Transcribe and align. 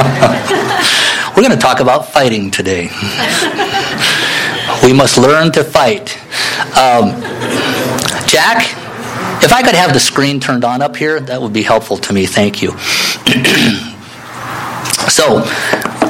We're 1.36 1.42
going 1.42 1.54
to 1.54 1.60
talk 1.60 1.80
about 1.80 2.10
fighting 2.10 2.50
today. 2.50 2.88
we 4.82 4.94
must 4.94 5.18
learn 5.18 5.52
to 5.52 5.62
fight. 5.62 6.16
Um, 6.76 7.20
Jack, 8.26 8.74
if 9.42 9.52
I 9.52 9.62
could 9.62 9.74
have 9.74 9.92
the 9.92 10.00
screen 10.00 10.40
turned 10.40 10.64
on 10.64 10.80
up 10.80 10.96
here, 10.96 11.20
that 11.20 11.42
would 11.42 11.52
be 11.52 11.62
helpful 11.62 11.98
to 11.98 12.14
me. 12.14 12.24
Thank 12.24 12.62
you. 12.62 12.70
so, 15.08 15.44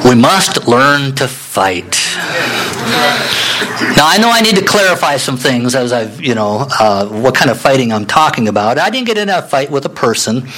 we 0.09 0.15
must 0.15 0.69
learn 0.69 1.15
to 1.17 1.27
fight. 1.27 1.99
Now, 3.97 4.07
I 4.07 4.19
know 4.21 4.31
I 4.31 4.41
need 4.41 4.57
to 4.57 4.65
clarify 4.65 5.17
some 5.17 5.37
things 5.37 5.75
as 5.75 5.93
I've, 5.93 6.21
you 6.21 6.37
know, 6.37 6.67
uh, 6.79 7.09
what 7.09 7.35
kind 7.35 7.51
of 7.51 7.61
fighting 7.61 7.93
I'm 7.93 8.07
talking 8.07 8.47
about. 8.47 8.79
I 8.79 8.89
didn't 8.91 9.07
get 9.07 9.19
in 9.19 9.29
a 9.29 9.43
fight 9.43 9.71
with 9.71 9.85
a 9.85 9.89
person. 9.89 10.49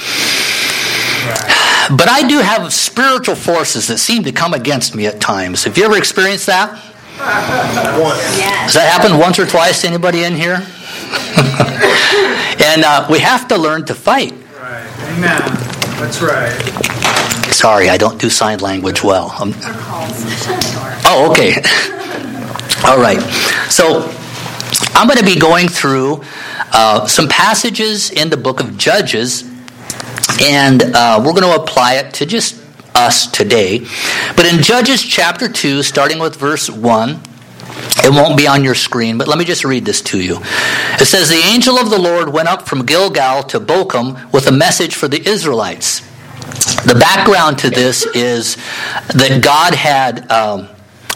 But 1.89 2.07
I 2.07 2.27
do 2.27 2.39
have 2.39 2.71
spiritual 2.71 3.35
forces 3.35 3.87
that 3.87 3.97
seem 3.97 4.23
to 4.23 4.31
come 4.31 4.53
against 4.53 4.95
me 4.95 5.07
at 5.07 5.19
times. 5.19 5.65
Have 5.65 5.77
you 5.77 5.85
ever 5.85 5.97
experienced 5.97 6.45
that? 6.45 6.69
Once. 7.19 8.37
Yes. 8.37 8.61
Has 8.61 8.73
that 8.73 8.91
happened 8.91 9.19
once 9.19 9.37
or 9.37 9.45
twice 9.45 9.81
to 9.81 9.87
anybody 9.87 10.23
in 10.23 10.33
here? 10.33 10.55
and 12.63 12.83
uh, 12.83 13.07
we 13.09 13.19
have 13.19 13.47
to 13.49 13.57
learn 13.57 13.85
to 13.85 13.95
fight. 13.95 14.31
Right. 14.31 14.87
Amen. 15.11 15.41
That's 15.99 16.21
right. 16.21 16.51
Sorry, 17.53 17.89
I 17.89 17.97
don't 17.97 18.19
do 18.19 18.29
sign 18.29 18.59
language 18.59 19.03
well. 19.03 19.33
I'm... 19.37 19.53
oh, 21.05 21.29
okay. 21.31 21.53
All 22.87 22.97
right. 22.97 23.21
So 23.69 24.09
I'm 24.93 25.07
going 25.07 25.19
to 25.19 25.25
be 25.25 25.39
going 25.39 25.67
through 25.67 26.23
uh, 26.71 27.07
some 27.07 27.27
passages 27.27 28.09
in 28.09 28.29
the 28.29 28.37
book 28.37 28.59
of 28.59 28.77
Judges 28.77 29.52
and 30.41 30.81
uh, 30.81 31.21
we're 31.23 31.33
going 31.33 31.43
to 31.43 31.61
apply 31.61 31.95
it 31.95 32.13
to 32.15 32.25
just 32.25 32.61
us 32.95 33.27
today. 33.27 33.79
But 34.35 34.45
in 34.45 34.61
Judges 34.61 35.01
chapter 35.01 35.47
2, 35.47 35.83
starting 35.83 36.19
with 36.19 36.35
verse 36.35 36.69
1, 36.69 37.21
it 38.05 38.11
won't 38.11 38.37
be 38.37 38.47
on 38.47 38.63
your 38.63 38.75
screen, 38.75 39.17
but 39.17 39.27
let 39.27 39.37
me 39.37 39.45
just 39.45 39.63
read 39.63 39.85
this 39.85 40.01
to 40.01 40.19
you. 40.21 40.37
It 40.99 41.05
says, 41.05 41.29
The 41.29 41.41
angel 41.53 41.77
of 41.77 41.89
the 41.89 41.97
Lord 41.97 42.29
went 42.29 42.47
up 42.47 42.67
from 42.67 42.85
Gilgal 42.85 43.43
to 43.43 43.59
Bokim 43.59 44.31
with 44.31 44.47
a 44.47 44.51
message 44.51 44.95
for 44.95 45.07
the 45.07 45.27
Israelites. 45.27 46.01
The 46.85 46.97
background 46.99 47.59
to 47.59 47.69
this 47.69 48.05
is 48.05 48.57
that 49.07 49.41
God 49.41 49.73
had 49.73 50.29
um, 50.29 50.67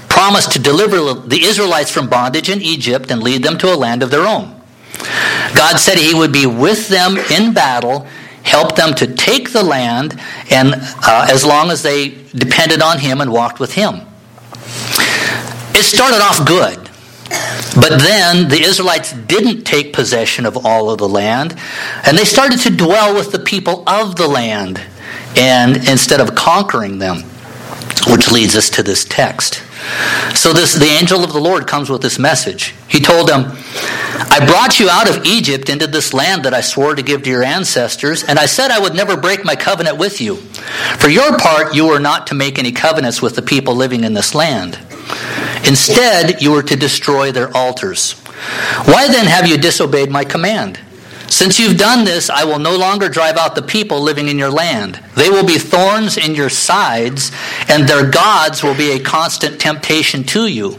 promised 0.08 0.54
to 0.54 0.60
deliver 0.60 1.14
the 1.14 1.44
Israelites 1.44 1.92
from 1.92 2.10
bondage 2.10 2.50
in 2.50 2.62
Egypt 2.62 3.12
and 3.12 3.22
lead 3.22 3.44
them 3.44 3.58
to 3.60 3.74
a 3.74 3.76
land 3.76 4.02
of 4.02 4.10
their 4.10 4.26
own. 4.26 4.60
God 5.56 5.78
said 5.78 5.98
he 5.98 6.14
would 6.14 6.32
be 6.32 6.46
with 6.46 6.88
them 6.88 7.18
in 7.18 7.54
battle 7.54 8.08
helped 8.48 8.76
them 8.76 8.94
to 8.96 9.08
take 9.14 9.52
the 9.52 9.64
land, 9.64 10.20
and 10.50 10.74
uh, 11.04 11.28
as 11.30 11.46
long 11.46 11.70
as 11.70 11.84
they 11.84 12.10
depended 12.34 12.82
on 12.82 13.00
Him 13.00 13.22
and 13.22 13.32
walked 13.32 13.60
with 13.60 13.74
Him. 13.74 14.02
It 15.76 15.84
started 15.84 16.22
off 16.22 16.46
good. 16.48 16.90
But 17.76 18.00
then 18.00 18.48
the 18.48 18.62
Israelites 18.62 19.12
didn't 19.12 19.64
take 19.64 19.94
possession 19.94 20.46
of 20.46 20.66
all 20.66 20.90
of 20.90 20.98
the 20.98 21.10
land, 21.10 21.56
and 22.06 22.18
they 22.18 22.24
started 22.24 22.60
to 22.62 22.70
dwell 22.70 23.14
with 23.14 23.32
the 23.32 23.40
people 23.40 23.84
of 23.86 24.16
the 24.16 24.28
land, 24.28 24.82
and 25.36 25.78
instead 25.88 26.22
of 26.22 26.34
conquering 26.34 27.00
them, 27.00 27.18
which 28.08 28.32
leads 28.32 28.56
us 28.56 28.70
to 28.72 28.84
this 28.84 29.04
text. 29.06 29.62
So 30.36 30.54
this 30.54 30.74
the 30.74 30.86
angel 30.86 31.24
of 31.24 31.34
the 31.34 31.40
Lord 31.40 31.68
comes 31.68 31.90
with 31.90 32.02
this 32.02 32.20
message. 32.20 32.76
He 32.88 33.00
told 33.00 33.28
them, 33.28 33.58
I 34.30 34.46
brought 34.46 34.80
you 34.80 34.90
out 34.90 35.10
of 35.10 35.26
Egypt 35.26 35.70
into 35.70 35.88
this 35.88 36.14
land 36.14 36.44
that 36.44 36.54
I 36.54 36.62
swore 36.62 36.96
to 36.96 37.02
give 37.02 37.24
to 37.24 37.30
your 37.30 37.44
ancestors, 37.44 38.24
and 38.24 38.38
I 38.38 38.46
said 38.46 38.72
I 38.72 38.80
would 38.80 38.96
never 38.96 39.18
break 39.18 39.44
my 39.44 39.56
covenant 39.56 39.98
with 39.98 40.22
you. 40.22 40.36
For 40.98 41.10
your 41.10 41.38
part, 41.38 41.76
you 41.76 41.88
were 41.88 42.00
not 42.00 42.28
to 42.28 42.36
make 42.36 42.60
any 42.60 42.72
covenants 42.72 43.22
with 43.22 43.36
the 43.36 43.42
people 43.42 43.76
living 43.76 44.04
in 44.04 44.14
this 44.14 44.36
land. 44.36 44.80
Instead, 45.66 46.42
you 46.42 46.52
were 46.52 46.64
to 46.64 46.76
destroy 46.76 47.32
their 47.32 47.56
altars. 47.56 48.14
Why 48.86 49.08
then 49.08 49.26
have 49.26 49.48
you 49.48 49.58
disobeyed 49.58 50.12
my 50.12 50.24
command? 50.24 50.80
Since 51.30 51.60
you've 51.60 51.78
done 51.78 52.06
this, 52.06 52.30
I 52.30 52.46
will 52.46 52.60
no 52.60 52.76
longer 52.78 53.10
drive 53.10 53.38
out 53.38 53.56
the 53.56 53.62
people 53.62 54.02
living 54.02 54.28
in 54.28 54.40
your 54.40 54.50
land. 54.50 55.04
They 55.16 55.30
will 55.30 55.46
be 55.46 55.58
thorns 55.58 56.18
in 56.18 56.36
your 56.36 56.50
sides, 56.50 57.32
and 57.68 57.88
their 57.88 58.10
gods 58.10 58.64
will 58.64 58.76
be 58.76 58.92
a 58.92 59.00
constant 59.00 59.60
temptation 59.60 60.24
to 60.26 60.48
you. 60.48 60.72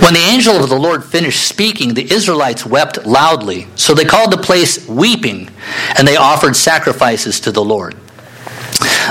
When 0.00 0.14
the 0.14 0.20
angel 0.20 0.62
of 0.62 0.70
the 0.70 0.78
Lord 0.78 1.04
finished 1.04 1.46
speaking, 1.46 1.94
the 1.94 2.10
Israelites 2.12 2.64
wept 2.64 3.04
loudly. 3.04 3.66
So 3.74 3.94
they 3.94 4.04
called 4.04 4.32
the 4.32 4.38
place 4.38 4.88
weeping, 4.88 5.50
and 5.98 6.06
they 6.06 6.16
offered 6.16 6.54
sacrifices 6.54 7.40
to 7.40 7.52
the 7.52 7.64
Lord. 7.64 7.94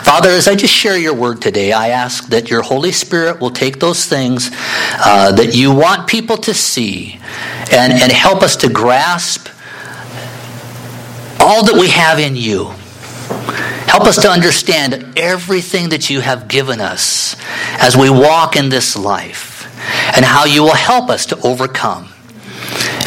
Father, 0.03 0.29
as 0.29 0.47
I 0.47 0.55
just 0.55 0.73
share 0.73 0.97
your 0.97 1.13
word 1.13 1.41
today, 1.41 1.73
I 1.73 1.89
ask 1.89 2.29
that 2.29 2.49
your 2.49 2.61
Holy 2.61 2.91
Spirit 2.91 3.41
will 3.41 3.51
take 3.51 3.79
those 3.79 4.05
things 4.05 4.49
uh, 4.53 5.33
that 5.33 5.53
you 5.53 5.73
want 5.73 6.07
people 6.07 6.37
to 6.37 6.53
see 6.53 7.19
and, 7.71 7.93
and 7.93 8.11
help 8.11 8.41
us 8.41 8.55
to 8.57 8.69
grasp 8.69 9.49
all 11.39 11.65
that 11.65 11.75
we 11.75 11.89
have 11.89 12.19
in 12.19 12.35
you. 12.35 12.65
Help 13.89 14.03
us 14.03 14.21
to 14.21 14.29
understand 14.29 15.17
everything 15.17 15.89
that 15.89 16.09
you 16.09 16.21
have 16.21 16.47
given 16.47 16.79
us 16.79 17.35
as 17.79 17.97
we 17.97 18.09
walk 18.09 18.55
in 18.55 18.69
this 18.69 18.95
life 18.95 19.65
and 20.15 20.23
how 20.23 20.45
you 20.45 20.61
will 20.63 20.75
help 20.75 21.09
us 21.09 21.25
to 21.27 21.39
overcome. 21.41 22.09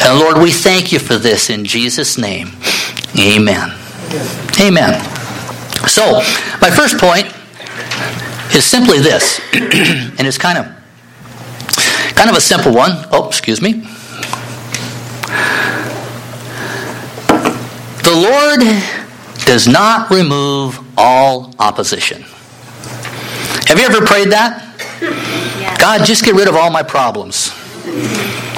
And 0.01 0.19
Lord, 0.19 0.37
we 0.37 0.51
thank 0.51 0.91
you 0.91 0.99
for 0.99 1.15
this 1.15 1.49
in 1.49 1.65
Jesus' 1.65 2.17
name. 2.17 2.49
Amen. 3.17 3.71
Amen. 4.59 5.03
So, 5.87 6.21
my 6.61 6.69
first 6.69 6.97
point 6.97 7.27
is 8.55 8.65
simply 8.65 8.99
this, 8.99 9.39
and 9.53 10.27
it's 10.27 10.37
kind 10.37 10.57
of 10.57 10.65
kind 12.15 12.29
of 12.29 12.35
a 12.35 12.41
simple 12.41 12.73
one. 12.73 12.91
Oh, 13.11 13.27
excuse 13.27 13.61
me. 13.61 13.83
The 18.13 18.19
Lord 18.19 18.59
does 19.47 19.67
not 19.67 20.11
remove 20.11 20.79
all 20.95 21.51
opposition. 21.57 22.21
Have 23.65 23.79
you 23.79 23.85
ever 23.85 24.05
prayed 24.05 24.29
that? 24.29 24.61
God, 25.79 26.05
just 26.05 26.23
get 26.23 26.35
rid 26.35 26.47
of 26.47 26.55
all 26.55 26.69
my 26.69 26.83
problems. 26.83 27.49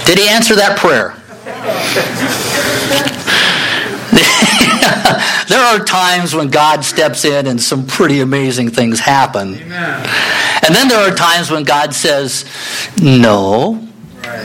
Did 0.06 0.20
he 0.20 0.28
answer 0.28 0.56
that 0.56 0.78
prayer? 0.78 1.16
there 5.48 5.64
are 5.64 5.86
times 5.86 6.36
when 6.36 6.50
God 6.50 6.84
steps 6.84 7.24
in 7.24 7.48
and 7.48 7.62
some 7.62 7.88
pretty 7.88 8.20
amazing 8.20 8.72
things 8.72 9.00
happen. 9.00 9.56
Amen. 9.56 10.10
And 10.66 10.76
then 10.76 10.90
there 10.90 11.00
are 11.00 11.16
times 11.16 11.50
when 11.50 11.64
God 11.64 11.94
says, 11.94 12.44
No, 13.02 13.88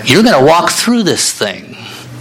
you're 0.04 0.22
going 0.22 0.38
to 0.38 0.47
walk 0.47 0.71
through 0.71 1.03
this 1.03 1.37
thing 1.37 1.69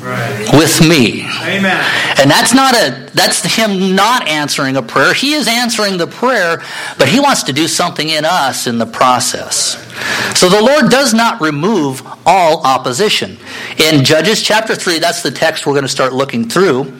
right. 0.02 0.50
with 0.54 0.82
me. 0.82 1.24
Amen. 1.44 1.84
And 2.18 2.30
that's 2.30 2.54
not 2.54 2.74
a 2.76 3.10
that's 3.14 3.44
him 3.56 3.96
not 3.96 4.28
answering 4.28 4.78
a 4.78 4.82
prayer. 4.82 5.14
He 5.14 5.34
is 5.34 5.48
answering 5.48 5.98
the 5.98 6.08
prayer, 6.08 6.62
but 6.98 7.08
he 7.08 7.20
wants 7.20 7.44
to 7.44 7.54
do 7.54 7.68
something 7.68 8.09
in 8.09 8.26
us 8.26 8.68
in 8.68 8.78
the 8.78 8.86
process. 8.86 9.78
So 10.38 10.48
the 10.48 10.62
Lord 10.62 10.90
does 10.90 11.14
not 11.14 11.42
remove 11.42 12.02
all 12.26 12.62
opposition. 12.66 13.38
In 13.78 14.04
Judges 14.04 14.42
chapter 14.42 14.76
3, 14.76 15.00
that's 15.00 15.22
the 15.22 15.32
text 15.32 15.66
we're 15.66 15.74
going 15.74 15.84
to 15.84 15.90
start 15.90 16.14
looking 16.14 16.48
through. 16.48 16.94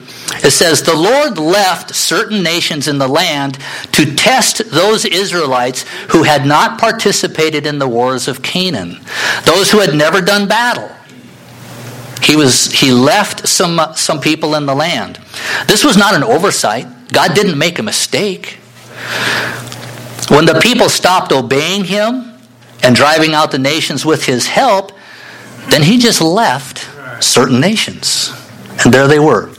It 0.44 0.52
says, 0.52 0.82
The 0.82 0.94
Lord 0.94 1.38
left 1.38 1.94
certain 1.94 2.42
nations 2.42 2.88
in 2.88 2.98
the 2.98 3.08
land 3.08 3.58
to 3.92 4.14
test 4.14 4.70
those 4.70 5.04
Israelites 5.04 5.84
who 6.10 6.22
had 6.22 6.46
not 6.46 6.78
participated 6.78 7.66
in 7.66 7.78
the 7.78 7.88
wars 7.88 8.28
of 8.28 8.42
Canaan, 8.42 9.00
those 9.44 9.70
who 9.70 9.78
had 9.78 9.94
never 9.94 10.20
done 10.20 10.46
battle. 10.48 10.90
He, 12.22 12.36
was, 12.36 12.70
he 12.70 12.92
left 12.92 13.48
some, 13.48 13.80
some 13.94 14.20
people 14.20 14.54
in 14.54 14.66
the 14.66 14.74
land. 14.74 15.18
This 15.66 15.84
was 15.84 15.96
not 15.96 16.14
an 16.14 16.22
oversight. 16.22 16.86
God 17.12 17.34
didn't 17.34 17.58
make 17.58 17.78
a 17.78 17.82
mistake. 17.82 18.58
When 20.28 20.44
the 20.44 20.60
people 20.62 20.88
stopped 20.88 21.32
obeying 21.32 21.84
him 21.84 22.34
and 22.82 22.94
driving 22.94 23.34
out 23.34 23.50
the 23.50 23.58
nations 23.58 24.04
with 24.04 24.26
his 24.26 24.46
help, 24.46 24.92
then 25.70 25.82
he 25.82 25.98
just 25.98 26.20
left 26.20 26.88
certain 27.22 27.60
nations. 27.60 28.32
And 28.84 28.92
there 28.94 29.08
they 29.08 29.18
were. 29.18 29.50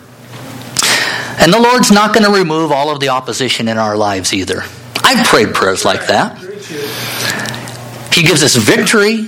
And 1.40 1.52
the 1.52 1.60
Lord's 1.60 1.92
not 1.92 2.14
going 2.14 2.26
to 2.26 2.32
remove 2.32 2.72
all 2.72 2.90
of 2.90 3.00
the 3.00 3.10
opposition 3.10 3.68
in 3.68 3.78
our 3.78 3.98
lives 3.98 4.34
either. 4.34 4.64
I've 5.04 5.26
prayed 5.26 5.54
prayers 5.54 5.84
like 5.84 6.08
that. 6.08 6.38
He 8.14 8.24
gives 8.24 8.44
us 8.44 8.56
victory 8.56 9.28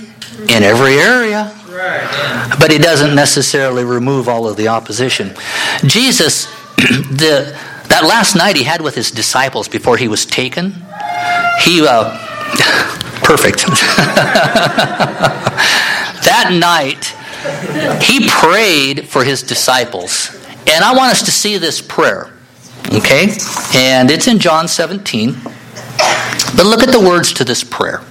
in 0.49 0.63
every 0.63 0.99
area. 0.99 1.51
But 2.59 2.71
he 2.71 2.77
doesn't 2.77 3.15
necessarily 3.15 3.83
remove 3.83 4.29
all 4.29 4.47
of 4.47 4.57
the 4.57 4.67
opposition. 4.67 5.33
Jesus, 5.85 6.45
the, 6.77 7.57
that 7.89 8.03
last 8.03 8.35
night 8.35 8.55
he 8.55 8.63
had 8.63 8.81
with 8.81 8.95
his 8.95 9.11
disciples 9.11 9.67
before 9.67 9.97
he 9.97 10.07
was 10.07 10.25
taken, 10.25 10.71
he, 11.61 11.85
uh, 11.87 12.17
perfect. 13.23 13.65
that 16.23 16.49
night, 16.51 17.13
he 18.03 18.27
prayed 18.29 19.07
for 19.07 19.23
his 19.23 19.41
disciples. 19.43 20.29
And 20.67 20.83
I 20.83 20.93
want 20.95 21.11
us 21.11 21.23
to 21.23 21.31
see 21.31 21.57
this 21.57 21.81
prayer, 21.81 22.31
okay? 22.93 23.35
And 23.73 24.09
it's 24.09 24.27
in 24.27 24.39
John 24.39 24.67
17. 24.67 25.35
But 26.55 26.65
look 26.65 26.83
at 26.83 26.91
the 26.91 26.99
words 26.99 27.33
to 27.33 27.43
this 27.43 27.63
prayer. 27.63 28.01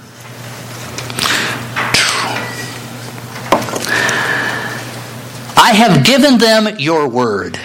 I 5.63 5.71
have 5.71 6.05
given 6.05 6.39
them 6.39 6.77
your 6.77 7.07
word. 7.07 7.55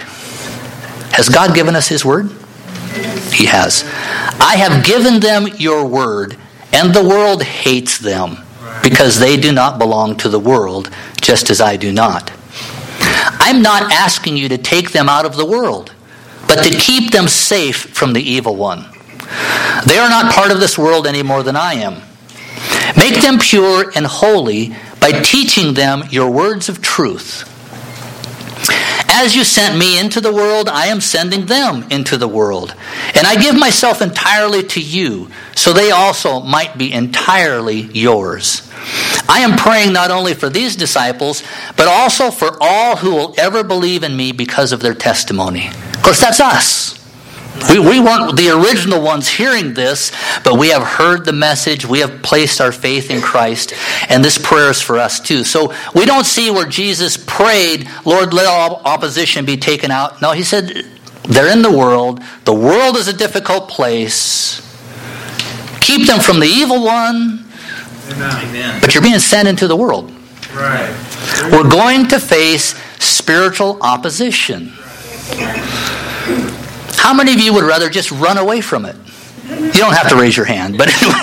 Has 1.11 1.27
God 1.27 1.53
given 1.53 1.75
us 1.75 1.89
his 1.89 2.05
word? 2.05 2.31
He 3.33 3.45
has. 3.45 3.83
I 4.39 4.55
have 4.55 4.85
given 4.85 5.19
them 5.19 5.47
your 5.57 5.85
word, 5.85 6.37
and 6.71 6.93
the 6.93 7.03
world 7.03 7.43
hates 7.43 7.97
them 7.97 8.37
because 8.81 9.19
they 9.19 9.35
do 9.35 9.51
not 9.51 9.79
belong 9.79 10.15
to 10.19 10.29
the 10.29 10.39
world, 10.39 10.89
just 11.19 11.49
as 11.49 11.59
I 11.59 11.75
do 11.75 11.91
not. 11.91 12.31
I'm 13.01 13.61
not 13.61 13.91
asking 13.91 14.37
you 14.37 14.47
to 14.47 14.57
take 14.57 14.91
them 14.91 15.09
out 15.09 15.25
of 15.25 15.35
the 15.35 15.45
world, 15.45 15.93
but 16.47 16.63
to 16.63 16.69
keep 16.69 17.11
them 17.11 17.27
safe 17.27 17.93
from 17.93 18.13
the 18.13 18.21
evil 18.21 18.55
one. 18.55 18.85
They 19.85 19.97
are 19.97 20.09
not 20.09 20.33
part 20.33 20.51
of 20.51 20.61
this 20.61 20.77
world 20.77 21.05
any 21.05 21.21
more 21.21 21.43
than 21.43 21.57
I 21.57 21.73
am. 21.73 21.95
Make 22.95 23.21
them 23.21 23.39
pure 23.39 23.91
and 23.93 24.05
holy 24.05 24.73
by 25.01 25.11
teaching 25.21 25.73
them 25.73 26.03
your 26.09 26.31
words 26.31 26.69
of 26.69 26.81
truth. 26.81 27.57
As 29.11 29.35
you 29.35 29.43
sent 29.43 29.77
me 29.77 29.99
into 29.99 30.21
the 30.21 30.31
world, 30.31 30.69
I 30.69 30.87
am 30.87 31.01
sending 31.01 31.47
them 31.47 31.83
into 31.89 32.15
the 32.15 32.27
world. 32.27 32.75
And 33.15 33.25
I 33.25 33.35
give 33.41 33.57
myself 33.57 34.01
entirely 34.01 34.63
to 34.63 34.79
you, 34.79 35.29
so 35.55 35.73
they 35.73 35.89
also 35.89 36.41
might 36.41 36.77
be 36.77 36.93
entirely 36.93 37.81
yours. 37.81 38.69
I 39.27 39.39
am 39.39 39.57
praying 39.57 39.93
not 39.93 40.11
only 40.11 40.35
for 40.35 40.49
these 40.49 40.75
disciples, 40.75 41.43
but 41.75 41.87
also 41.87 42.29
for 42.29 42.57
all 42.61 42.97
who 42.97 43.15
will 43.15 43.33
ever 43.37 43.63
believe 43.63 44.03
in 44.03 44.15
me 44.15 44.31
because 44.31 44.71
of 44.71 44.79
their 44.79 44.93
testimony. 44.93 45.67
Of 45.67 46.03
course, 46.03 46.21
that's 46.21 46.39
us. 46.39 46.98
We, 47.69 47.79
we 47.79 47.99
weren't 47.99 48.37
the 48.37 48.49
original 48.49 49.01
ones 49.01 49.27
hearing 49.27 49.73
this, 49.73 50.11
but 50.43 50.57
we 50.57 50.69
have 50.69 50.83
heard 50.83 51.25
the 51.25 51.33
message. 51.33 51.85
We 51.85 51.99
have 51.99 52.21
placed 52.21 52.61
our 52.61 52.71
faith 52.71 53.11
in 53.11 53.21
Christ, 53.21 53.73
and 54.09 54.23
this 54.23 54.37
prayer 54.37 54.69
is 54.69 54.81
for 54.81 54.97
us 54.97 55.19
too. 55.19 55.43
So 55.43 55.73
we 55.93 56.05
don't 56.05 56.25
see 56.25 56.51
where 56.51 56.67
Jesus 56.67 57.17
prayed, 57.17 57.89
Lord, 58.05 58.33
let 58.33 58.45
all 58.45 58.81
opposition 58.85 59.45
be 59.45 59.57
taken 59.57 59.91
out. 59.91 60.21
No, 60.21 60.31
he 60.31 60.43
said, 60.43 60.85
they're 61.23 61.51
in 61.51 61.61
the 61.61 61.71
world. 61.71 62.21
The 62.45 62.53
world 62.53 62.95
is 62.95 63.07
a 63.07 63.13
difficult 63.13 63.69
place. 63.69 64.65
Keep 65.81 66.07
them 66.07 66.19
from 66.19 66.39
the 66.39 66.47
evil 66.47 66.83
one. 66.83 67.45
Amen. 68.11 68.81
But 68.81 68.93
you're 68.93 69.03
being 69.03 69.19
sent 69.19 69.47
into 69.47 69.67
the 69.67 69.75
world. 69.75 70.11
Right. 70.53 70.95
We're 71.51 71.69
going 71.69 72.07
to 72.07 72.19
face 72.19 72.75
spiritual 72.99 73.77
opposition. 73.81 74.73
How 76.99 77.13
many 77.13 77.33
of 77.33 77.39
you 77.39 77.53
would 77.53 77.63
rather 77.63 77.89
just 77.89 78.11
run 78.11 78.37
away 78.37 78.61
from 78.61 78.85
it? 78.85 78.95
You 79.47 79.71
don't 79.71 79.95
have 79.95 80.09
to 80.09 80.15
raise 80.15 80.35
your 80.35 80.45
hand, 80.45 80.77
but 80.77 80.89
anyway. 80.89 81.13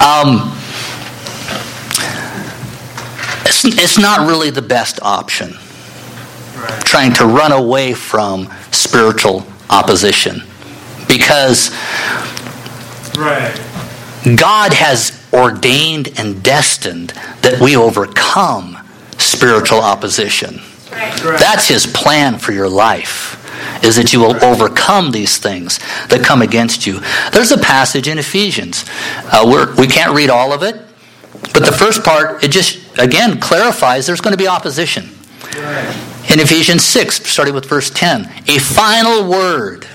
um, 0.00 0.56
it's, 3.44 3.64
it's 3.64 3.98
not 3.98 4.26
really 4.26 4.50
the 4.50 4.62
best 4.62 5.00
option, 5.02 5.54
Right. 6.56 6.84
trying 6.84 7.12
to 7.14 7.26
run 7.26 7.50
away 7.52 7.92
from 7.92 8.48
spiritual 8.70 9.44
opposition. 9.68 10.42
Because 11.08 11.70
Right. 13.18 13.54
God 14.36 14.72
has 14.72 15.20
ordained 15.32 16.18
and 16.18 16.42
destined 16.42 17.10
that 17.42 17.60
we 17.60 17.76
overcome 17.76 18.78
spiritual 19.18 19.80
opposition. 19.80 20.60
Right. 20.92 21.38
That's 21.38 21.68
his 21.68 21.86
plan 21.86 22.38
for 22.38 22.52
your 22.52 22.68
life. 22.68 23.38
Is 23.82 23.96
that 23.96 24.12
you 24.12 24.20
will 24.20 24.42
overcome 24.44 25.10
these 25.10 25.38
things 25.38 25.78
that 26.08 26.24
come 26.24 26.42
against 26.42 26.86
you. 26.86 27.00
There's 27.32 27.52
a 27.52 27.58
passage 27.58 28.08
in 28.08 28.18
Ephesians. 28.18 28.84
Uh, 29.24 29.44
we're, 29.46 29.74
we 29.76 29.86
can't 29.86 30.14
read 30.14 30.30
all 30.30 30.52
of 30.52 30.62
it, 30.62 30.76
but 31.52 31.64
the 31.64 31.72
first 31.72 32.04
part, 32.04 32.44
it 32.44 32.50
just, 32.50 32.98
again, 32.98 33.40
clarifies 33.40 34.06
there's 34.06 34.20
going 34.20 34.32
to 34.32 34.38
be 34.38 34.48
opposition. 34.48 35.04
In 36.30 36.40
Ephesians 36.40 36.84
6, 36.84 37.26
starting 37.26 37.54
with 37.54 37.66
verse 37.66 37.90
10, 37.90 38.30
a 38.48 38.58
final 38.58 39.28
word. 39.28 39.86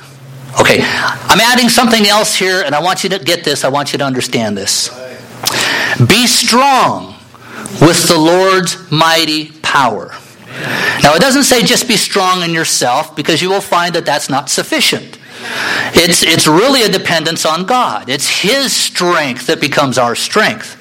Okay, 0.59 0.79
I'm 0.81 1.39
adding 1.39 1.69
something 1.69 2.05
else 2.05 2.35
here, 2.35 2.63
and 2.63 2.75
I 2.75 2.81
want 2.81 3.03
you 3.03 3.09
to 3.11 3.19
get 3.19 3.43
this. 3.43 3.63
I 3.63 3.69
want 3.69 3.91
you 3.91 3.99
to 3.99 4.05
understand 4.05 4.57
this. 4.57 4.89
Be 6.07 6.27
strong 6.27 7.15
with 7.81 8.07
the 8.07 8.17
Lord's 8.17 8.91
mighty 8.91 9.51
power. 9.61 10.15
Now, 11.03 11.13
it 11.13 11.21
doesn't 11.21 11.43
say 11.43 11.63
just 11.63 11.87
be 11.87 11.97
strong 11.97 12.43
in 12.43 12.53
yourself, 12.53 13.15
because 13.15 13.41
you 13.41 13.49
will 13.49 13.61
find 13.61 13.95
that 13.95 14.05
that's 14.05 14.29
not 14.29 14.49
sufficient. 14.49 15.19
It's, 15.93 16.23
it's 16.23 16.47
really 16.47 16.83
a 16.83 16.89
dependence 16.89 17.45
on 17.45 17.65
God. 17.65 18.09
It's 18.09 18.27
His 18.41 18.75
strength 18.75 19.47
that 19.47 19.61
becomes 19.61 19.97
our 19.97 20.15
strength. 20.15 20.75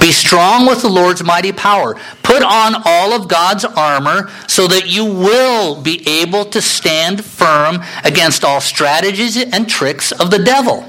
Be 0.00 0.10
strong 0.10 0.66
with 0.66 0.82
the 0.82 0.88
Lord's 0.88 1.22
mighty 1.22 1.52
power. 1.52 1.94
Put 2.22 2.42
on 2.42 2.82
all 2.84 3.12
of 3.12 3.28
God's 3.28 3.64
armor 3.64 4.30
so 4.46 4.66
that 4.68 4.88
you 4.88 5.04
will 5.04 5.80
be 5.80 6.06
able 6.08 6.44
to 6.46 6.62
stand 6.62 7.24
firm 7.24 7.82
against 8.04 8.44
all 8.44 8.60
strategies 8.60 9.36
and 9.36 9.68
tricks 9.68 10.12
of 10.12 10.30
the 10.30 10.38
devil. 10.38 10.86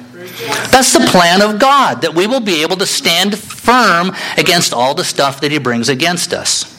That's 0.72 0.94
the 0.94 1.06
plan 1.12 1.42
of 1.42 1.60
God, 1.60 2.02
that 2.02 2.16
we 2.16 2.28
will 2.28 2.40
be 2.40 2.62
able 2.62 2.78
to 2.78 2.86
stand 2.86 3.38
firm 3.38 4.16
against 4.38 4.74
all 4.74 4.94
the 4.94 5.04
stuff 5.04 5.42
that 5.42 5.52
He 5.52 5.58
brings 5.58 5.90
against 5.90 6.34
us. 6.34 6.79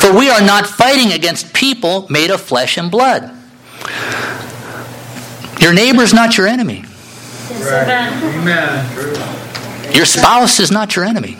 For 0.00 0.16
we 0.16 0.28
are 0.30 0.40
not 0.40 0.66
fighting 0.66 1.12
against 1.12 1.52
people 1.52 2.06
made 2.10 2.30
of 2.30 2.40
flesh 2.40 2.76
and 2.78 2.90
blood. 2.90 3.30
Your 5.60 5.72
neighbor 5.72 6.02
is 6.02 6.12
not 6.12 6.36
your 6.36 6.46
enemy. 6.46 6.84
Right. 7.60 8.10
Your 9.94 10.04
spouse 10.04 10.60
is 10.60 10.70
not 10.70 10.96
your 10.96 11.04
enemy. 11.04 11.36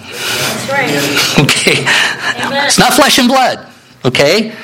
Right. 0.69 0.91
Okay? 1.39 1.81
Amen. 1.81 2.67
It's 2.67 2.79
not 2.79 2.95
flesh 2.95 3.19
and 3.19 3.29
blood. 3.29 3.67
Okay? 4.05 4.55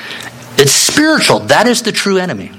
It's 0.57 0.71
spiritual. 0.71 1.39
That 1.39 1.67
is 1.67 1.81
the 1.81 1.91
true 1.91 2.17
enemy. 2.17 2.51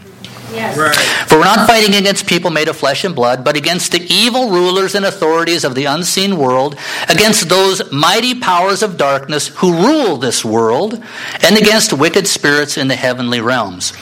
Yes. 0.53 0.77
Right. 0.77 0.95
For 1.29 1.39
we're 1.39 1.45
not 1.45 1.67
fighting 1.67 1.95
against 1.95 2.27
people 2.27 2.51
made 2.51 2.69
of 2.69 2.77
flesh 2.77 3.05
and 3.05 3.15
blood, 3.15 3.45
but 3.45 3.57
against 3.57 3.93
the 3.93 4.01
evil 4.01 4.51
rulers 4.51 4.95
and 4.95 5.05
authorities 5.05 5.65
of 5.65 5.75
the 5.75 5.87
unseen 5.87 6.37
world, 6.37 6.77
against 7.09 7.49
those 7.49 7.91
mighty 7.91 8.39
powers 8.39 8.83
of 8.83 8.97
darkness 8.97 9.49
who 9.49 9.73
rule 9.75 10.17
this 10.17 10.45
world, 10.45 11.03
and 11.43 11.57
against 11.57 11.93
wicked 11.93 12.27
spirits 12.27 12.77
in 12.77 12.89
the 12.89 12.97
heavenly 12.97 13.41
realms. 13.41 13.93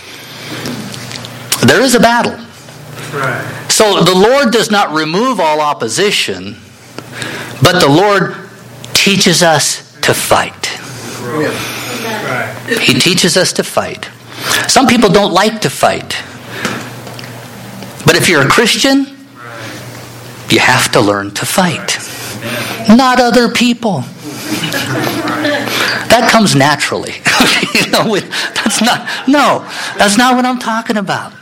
There 1.64 1.82
is 1.82 1.94
a 1.94 2.00
battle. 2.00 2.32
Right. 3.12 3.66
So 3.70 4.02
the 4.02 4.14
Lord 4.14 4.52
does 4.52 4.70
not 4.70 4.92
remove 4.92 5.40
all 5.40 5.60
opposition, 5.60 6.56
but 7.62 7.80
the 7.80 7.88
Lord 7.88 8.36
teaches 8.92 9.42
us 9.42 9.98
to 10.00 10.14
fight. 10.14 10.78
Right. 11.22 12.80
He 12.80 12.94
teaches 12.94 13.36
us 13.36 13.52
to 13.54 13.64
fight. 13.64 14.08
Some 14.68 14.86
people 14.86 15.10
don't 15.10 15.32
like 15.32 15.60
to 15.62 15.70
fight. 15.70 16.16
But 18.10 18.16
if 18.16 18.28
you're 18.28 18.42
a 18.42 18.48
Christian, 18.48 19.06
you 20.48 20.58
have 20.58 20.90
to 20.94 21.00
learn 21.00 21.30
to 21.30 21.46
fight. 21.46 21.96
Not 22.88 23.20
other 23.20 23.48
people. 23.48 24.00
That 26.10 26.28
comes 26.32 26.56
naturally. 26.56 27.12
you 27.72 27.88
know, 27.92 28.16
that's 28.16 28.82
not, 28.82 29.08
no, 29.28 29.64
that's 29.96 30.18
not 30.18 30.34
what 30.34 30.44
I'm 30.44 30.58
talking 30.58 30.96
about. 30.96 31.32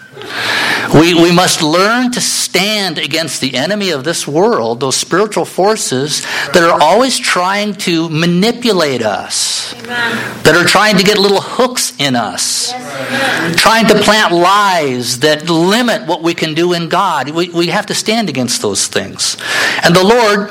We, 0.94 1.14
we 1.14 1.32
must 1.32 1.62
learn 1.62 2.10
to 2.12 2.20
stand 2.20 2.98
against 2.98 3.40
the 3.40 3.54
enemy 3.54 3.90
of 3.90 4.04
this 4.04 4.26
world, 4.26 4.80
those 4.80 4.96
spiritual 4.96 5.44
forces 5.44 6.22
that 6.52 6.62
are 6.62 6.80
always 6.80 7.18
trying 7.18 7.74
to 7.74 8.08
manipulate 8.08 9.02
us, 9.02 9.74
Amen. 9.74 10.42
that 10.44 10.54
are 10.56 10.64
trying 10.64 10.96
to 10.96 11.04
get 11.04 11.18
little 11.18 11.40
hooks 11.40 11.94
in 11.98 12.16
us, 12.16 12.72
Yes. 12.72 13.60
Trying 13.60 13.86
to 13.86 13.94
plant 14.00 14.32
lies 14.32 15.20
that 15.20 15.48
limit 15.48 16.06
what 16.06 16.22
we 16.22 16.34
can 16.34 16.54
do 16.54 16.72
in 16.72 16.88
God. 16.88 17.30
We, 17.30 17.48
we 17.50 17.68
have 17.68 17.86
to 17.86 17.94
stand 17.94 18.28
against 18.28 18.62
those 18.62 18.86
things. 18.86 19.36
And 19.82 19.94
the 19.94 20.04
Lord 20.04 20.50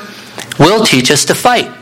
will 0.58 0.84
teach 0.84 1.10
us 1.10 1.24
to 1.26 1.34
fight. 1.34 1.72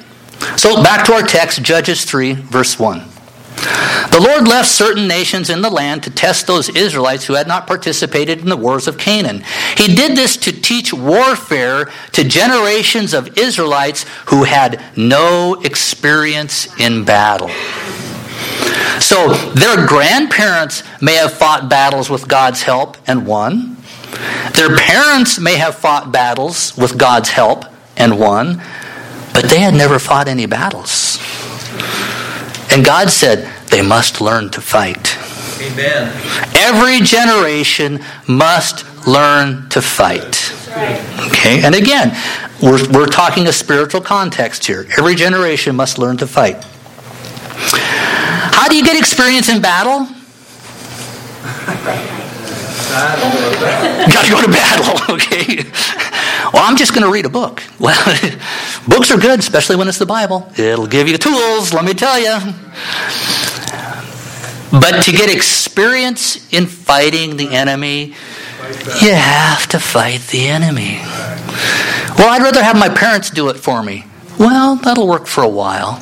So 0.56 0.82
back 0.82 1.06
to 1.06 1.14
our 1.14 1.22
text, 1.22 1.62
Judges 1.62 2.04
3, 2.04 2.34
verse 2.34 2.78
1. 2.78 3.15
The 3.56 4.20
Lord 4.20 4.46
left 4.48 4.68
certain 4.68 5.08
nations 5.08 5.50
in 5.50 5.62
the 5.62 5.70
land 5.70 6.02
to 6.04 6.10
test 6.10 6.46
those 6.46 6.68
Israelites 6.68 7.24
who 7.26 7.34
had 7.34 7.48
not 7.48 7.66
participated 7.66 8.40
in 8.40 8.48
the 8.48 8.56
wars 8.56 8.86
of 8.86 8.98
Canaan. 8.98 9.42
He 9.76 9.94
did 9.94 10.16
this 10.16 10.36
to 10.38 10.52
teach 10.52 10.92
warfare 10.92 11.90
to 12.12 12.24
generations 12.24 13.14
of 13.14 13.36
Israelites 13.38 14.04
who 14.26 14.44
had 14.44 14.82
no 14.96 15.54
experience 15.62 16.68
in 16.80 17.04
battle. 17.04 17.50
So 19.00 19.32
their 19.54 19.86
grandparents 19.86 20.82
may 21.00 21.14
have 21.14 21.32
fought 21.32 21.68
battles 21.68 22.08
with 22.08 22.28
God's 22.28 22.62
help 22.62 22.96
and 23.06 23.26
won. 23.26 23.76
Their 24.54 24.74
parents 24.76 25.38
may 25.38 25.56
have 25.56 25.74
fought 25.74 26.10
battles 26.12 26.76
with 26.76 26.96
God's 26.96 27.30
help 27.30 27.64
and 27.96 28.18
won, 28.18 28.62
but 29.34 29.44
they 29.50 29.60
had 29.60 29.74
never 29.74 29.98
fought 29.98 30.28
any 30.28 30.46
battles. 30.46 31.18
And 32.70 32.84
God 32.84 33.10
said 33.10 33.50
they 33.70 33.82
must 33.82 34.20
learn 34.20 34.50
to 34.50 34.60
fight. 34.60 35.16
Amen. 35.60 36.12
Every 36.54 37.00
generation 37.00 38.00
must 38.28 38.84
learn 39.06 39.68
to 39.70 39.80
fight. 39.80 40.52
Okay, 41.28 41.64
and 41.64 41.74
again, 41.74 42.14
we're, 42.62 42.86
we're 42.90 43.06
talking 43.06 43.46
a 43.46 43.52
spiritual 43.52 44.00
context 44.00 44.66
here. 44.66 44.86
Every 44.98 45.14
generation 45.14 45.74
must 45.76 45.98
learn 45.98 46.18
to 46.18 46.26
fight. 46.26 46.62
How 48.54 48.68
do 48.68 48.76
you 48.76 48.84
get 48.84 48.98
experience 48.98 49.48
in 49.48 49.62
battle? 49.62 50.08
Got 54.12 54.24
to 54.24 54.30
go 54.30 54.40
to 54.42 54.48
battle, 54.48 55.14
okay? 55.16 55.64
Well, 56.52 56.62
I'm 56.64 56.76
just 56.76 56.92
going 56.94 57.04
to 57.04 57.10
read 57.10 57.26
a 57.26 57.28
book. 57.28 57.62
Well, 57.78 57.96
books 58.88 59.10
are 59.10 59.18
good, 59.18 59.38
especially 59.40 59.76
when 59.76 59.88
it's 59.88 59.98
the 59.98 60.06
Bible. 60.06 60.50
It'll 60.56 60.86
give 60.86 61.08
you 61.08 61.18
tools, 61.18 61.74
let 61.74 61.84
me 61.84 61.92
tell 61.94 62.18
you. 62.18 62.52
But 64.72 65.02
to 65.04 65.12
get 65.12 65.34
experience 65.34 66.52
in 66.52 66.66
fighting 66.66 67.36
the 67.36 67.54
enemy, 67.54 68.14
you 69.00 69.12
have 69.14 69.66
to 69.68 69.78
fight 69.78 70.20
the 70.30 70.48
enemy. 70.48 70.98
Well, 72.18 72.30
I'd 72.30 72.42
rather 72.42 72.62
have 72.62 72.76
my 72.78 72.88
parents 72.88 73.30
do 73.30 73.48
it 73.48 73.56
for 73.56 73.82
me. 73.82 74.04
Well, 74.38 74.76
that'll 74.76 75.06
work 75.08 75.26
for 75.26 75.42
a 75.44 75.48
while. 75.48 75.98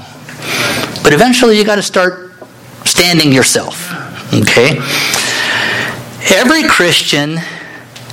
But 1.02 1.12
eventually 1.12 1.58
you 1.58 1.64
got 1.64 1.76
to 1.76 1.82
start 1.82 2.32
standing 2.84 3.32
yourself. 3.32 3.92
Okay? 4.32 4.78
Every 6.32 6.64
Christian 6.64 7.38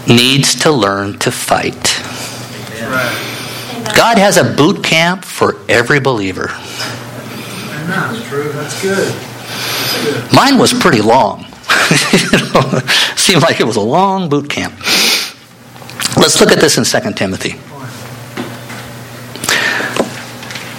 needs 0.08 0.56
to 0.62 0.72
learn 0.72 1.20
to 1.20 1.32
fight. 1.32 2.00
God 3.96 4.18
has 4.18 4.38
a 4.38 4.44
boot 4.44 4.84
camp 4.84 5.24
for 5.24 5.58
every 5.70 6.00
believer. 6.00 6.48
True. 6.48 8.52
That's 8.54 8.82
good. 8.82 9.14
That's 9.14 10.04
good. 10.04 10.34
Mine 10.34 10.58
was 10.58 10.74
pretty 10.74 11.02
long. 11.02 11.44
Seemed 13.16 13.42
like 13.42 13.60
it 13.60 13.66
was 13.66 13.76
a 13.76 13.82
long 13.82 14.30
boot 14.30 14.50
camp. 14.50 14.74
Let's 16.18 16.40
look 16.40 16.52
at 16.52 16.60
this 16.60 16.78
in 16.78 16.84
2 16.84 17.14
Timothy. 17.14 17.52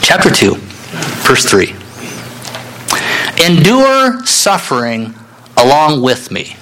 Chapter 0.03 0.31
2, 0.31 0.55
verse 1.27 1.45
3. 1.45 1.75
Endure 3.47 4.25
suffering 4.27 5.15
along 5.57 6.03
with 6.03 6.31
me. 6.31 6.57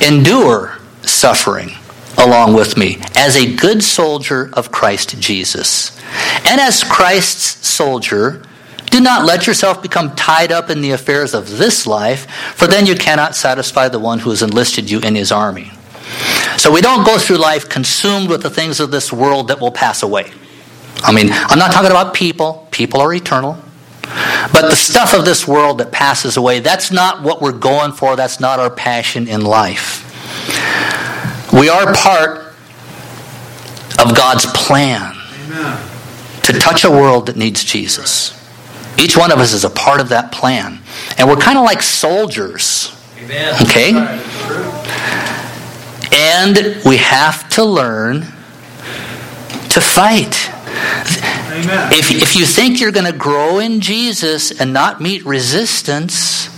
Endure 0.00 0.78
suffering 1.02 1.70
along 2.18 2.54
with 2.54 2.76
me 2.76 2.98
as 3.14 3.36
a 3.36 3.54
good 3.54 3.82
soldier 3.82 4.50
of 4.52 4.72
Christ 4.72 5.20
Jesus. 5.20 5.96
And 6.48 6.60
as 6.60 6.82
Christ's 6.84 7.66
soldier, 7.66 8.42
do 8.90 9.00
not 9.00 9.24
let 9.24 9.46
yourself 9.46 9.82
become 9.82 10.16
tied 10.16 10.50
up 10.50 10.70
in 10.70 10.80
the 10.80 10.92
affairs 10.92 11.34
of 11.34 11.58
this 11.58 11.86
life, 11.86 12.28
for 12.54 12.66
then 12.66 12.86
you 12.86 12.94
cannot 12.94 13.36
satisfy 13.36 13.88
the 13.88 13.98
one 13.98 14.20
who 14.20 14.30
has 14.30 14.42
enlisted 14.42 14.90
you 14.90 15.00
in 15.00 15.14
his 15.14 15.30
army. 15.30 15.70
So 16.56 16.72
we 16.72 16.80
don't 16.80 17.04
go 17.04 17.18
through 17.18 17.36
life 17.36 17.68
consumed 17.68 18.28
with 18.28 18.42
the 18.42 18.50
things 18.50 18.80
of 18.80 18.90
this 18.90 19.12
world 19.12 19.48
that 19.48 19.60
will 19.60 19.70
pass 19.70 20.02
away. 20.02 20.32
I 21.02 21.12
mean, 21.12 21.28
I'm 21.30 21.58
not 21.58 21.72
talking 21.72 21.90
about 21.90 22.14
people, 22.14 22.66
people 22.70 23.00
are 23.00 23.12
eternal. 23.14 23.58
But 24.52 24.70
the 24.70 24.76
stuff 24.76 25.14
of 25.14 25.24
this 25.24 25.46
world 25.46 25.78
that 25.78 25.92
passes 25.92 26.36
away, 26.36 26.60
that's 26.60 26.90
not 26.90 27.22
what 27.22 27.40
we're 27.40 27.52
going 27.52 27.92
for, 27.92 28.16
that's 28.16 28.40
not 28.40 28.58
our 28.58 28.70
passion 28.70 29.28
in 29.28 29.42
life. 29.42 30.04
We 31.52 31.68
are 31.68 31.94
part 31.94 32.54
of 33.98 34.16
God's 34.16 34.46
plan 34.46 35.16
Amen. 35.46 35.88
to 36.42 36.52
touch 36.58 36.84
a 36.84 36.90
world 36.90 37.26
that 37.26 37.36
needs 37.36 37.64
Jesus. 37.64 38.34
Each 38.98 39.16
one 39.16 39.30
of 39.30 39.38
us 39.38 39.52
is 39.52 39.64
a 39.64 39.70
part 39.70 40.00
of 40.00 40.08
that 40.08 40.32
plan. 40.32 40.80
And 41.16 41.28
we're 41.28 41.36
kind 41.36 41.56
of 41.56 41.64
like 41.64 41.82
soldiers, 41.82 42.96
Amen. 43.18 43.54
okay? 43.62 43.92
And 46.12 46.82
we 46.84 46.96
have 46.96 47.48
to 47.50 47.64
learn 47.64 48.22
to 49.70 49.80
fight. 49.80 50.50
Amen. 51.64 51.92
If, 51.92 52.10
if 52.10 52.36
you 52.36 52.46
think 52.46 52.80
you're 52.80 52.92
going 52.92 53.10
to 53.10 53.18
grow 53.18 53.58
in 53.58 53.80
Jesus 53.80 54.60
and 54.60 54.72
not 54.72 55.00
meet 55.00 55.24
resistance, 55.24 56.48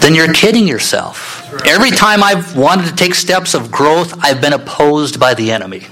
then 0.00 0.14
you're 0.14 0.32
kidding 0.32 0.66
yourself. 0.66 1.52
Every 1.66 1.90
time 1.90 2.22
I've 2.22 2.56
wanted 2.56 2.86
to 2.86 2.94
take 2.94 3.14
steps 3.14 3.54
of 3.54 3.70
growth, 3.70 4.14
I've 4.20 4.40
been 4.40 4.52
opposed 4.52 5.18
by 5.18 5.34
the 5.34 5.50
enemy. 5.52 5.86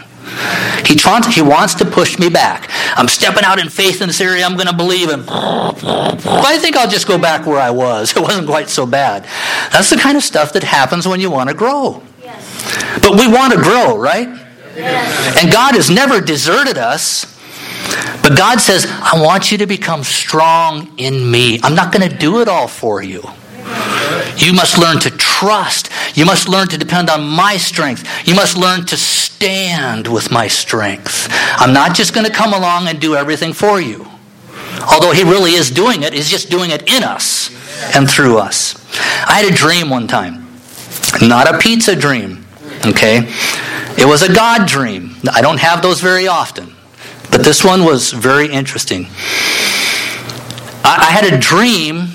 He, 0.86 0.96
tries, 0.96 1.26
he 1.26 1.42
wants 1.42 1.74
to 1.76 1.84
push 1.84 2.18
me 2.18 2.28
back. 2.28 2.70
I'm 2.96 3.08
stepping 3.08 3.44
out 3.44 3.58
in 3.58 3.68
faith 3.68 4.00
in 4.00 4.08
this 4.08 4.20
area. 4.20 4.44
I'm 4.44 4.54
going 4.54 4.66
to 4.66 4.76
believe 4.76 5.10
him. 5.10 5.24
I 5.28 6.58
think 6.60 6.76
I'll 6.76 6.88
just 6.88 7.06
go 7.06 7.18
back 7.18 7.46
where 7.46 7.60
I 7.60 7.70
was. 7.70 8.12
It 8.16 8.20
wasn't 8.22 8.46
quite 8.46 8.68
so 8.68 8.86
bad. 8.86 9.24
That's 9.72 9.90
the 9.90 9.96
kind 9.96 10.16
of 10.16 10.22
stuff 10.22 10.52
that 10.52 10.62
happens 10.62 11.08
when 11.08 11.20
you 11.20 11.30
want 11.30 11.48
to 11.48 11.54
grow. 11.54 12.02
Yes. 12.22 13.00
But 13.00 13.12
we 13.12 13.26
want 13.26 13.52
to 13.52 13.58
grow, 13.60 13.96
right? 13.96 14.28
Yes. 14.76 15.42
And 15.42 15.52
God 15.52 15.74
has 15.74 15.90
never 15.90 16.20
deserted 16.20 16.78
us. 16.78 17.31
But 18.22 18.36
God 18.36 18.60
says, 18.60 18.86
I 18.88 19.20
want 19.20 19.50
you 19.50 19.58
to 19.58 19.66
become 19.66 20.04
strong 20.04 20.92
in 20.96 21.30
me. 21.30 21.60
I'm 21.62 21.74
not 21.74 21.92
going 21.92 22.08
to 22.08 22.16
do 22.16 22.40
it 22.40 22.48
all 22.48 22.68
for 22.68 23.02
you. 23.02 23.22
You 24.36 24.52
must 24.52 24.78
learn 24.78 24.98
to 25.00 25.10
trust. 25.10 25.90
You 26.14 26.24
must 26.24 26.48
learn 26.48 26.68
to 26.68 26.78
depend 26.78 27.10
on 27.10 27.28
my 27.28 27.56
strength. 27.56 28.06
You 28.26 28.34
must 28.34 28.56
learn 28.56 28.86
to 28.86 28.96
stand 28.96 30.06
with 30.06 30.30
my 30.30 30.48
strength. 30.48 31.28
I'm 31.56 31.72
not 31.72 31.94
just 31.94 32.14
going 32.14 32.26
to 32.26 32.32
come 32.32 32.52
along 32.52 32.88
and 32.88 33.00
do 33.00 33.14
everything 33.14 33.52
for 33.52 33.80
you. 33.80 34.06
Although 34.90 35.12
He 35.12 35.22
really 35.22 35.52
is 35.52 35.70
doing 35.70 36.02
it, 36.02 36.12
He's 36.12 36.30
just 36.30 36.50
doing 36.50 36.70
it 36.70 36.88
in 36.88 37.02
us 37.02 37.50
and 37.94 38.08
through 38.10 38.38
us. 38.38 38.76
I 39.26 39.40
had 39.40 39.52
a 39.52 39.54
dream 39.54 39.90
one 39.90 40.06
time, 40.06 40.46
not 41.20 41.52
a 41.52 41.58
pizza 41.58 41.96
dream, 41.96 42.46
okay? 42.84 43.28
It 43.98 44.06
was 44.06 44.22
a 44.22 44.32
God 44.32 44.66
dream. 44.66 45.16
I 45.32 45.40
don't 45.40 45.60
have 45.60 45.82
those 45.82 46.00
very 46.00 46.26
often, 46.26 46.71
but 47.32 47.42
this 47.42 47.64
one 47.64 47.84
was 47.84 48.12
very 48.12 48.46
interesting. 48.46 49.06
I, 50.84 51.08
I 51.08 51.10
had 51.10 51.32
a 51.32 51.38
dream 51.38 52.10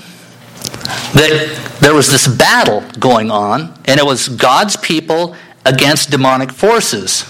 that 1.12 1.76
there 1.80 1.92
was 1.92 2.10
this 2.10 2.26
battle 2.26 2.82
going 2.98 3.30
on, 3.30 3.74
and 3.84 4.00
it 4.00 4.06
was 4.06 4.28
God's 4.28 4.76
people 4.76 5.36
against 5.66 6.10
demonic 6.10 6.52
forces. 6.52 7.24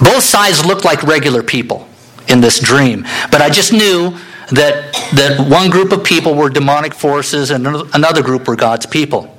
Both 0.00 0.22
sides 0.22 0.64
looked 0.64 0.84
like 0.84 1.02
regular 1.02 1.42
people 1.42 1.88
in 2.28 2.40
this 2.40 2.60
dream, 2.60 3.04
but 3.32 3.40
I 3.40 3.50
just 3.50 3.72
knew 3.72 4.16
that, 4.50 4.92
that 5.14 5.48
one 5.50 5.70
group 5.70 5.92
of 5.92 6.04
people 6.04 6.34
were 6.34 6.48
demonic 6.48 6.94
forces 6.94 7.50
and 7.50 7.66
another 7.66 8.22
group 8.22 8.46
were 8.46 8.56
God's 8.56 8.86
people. 8.86 9.36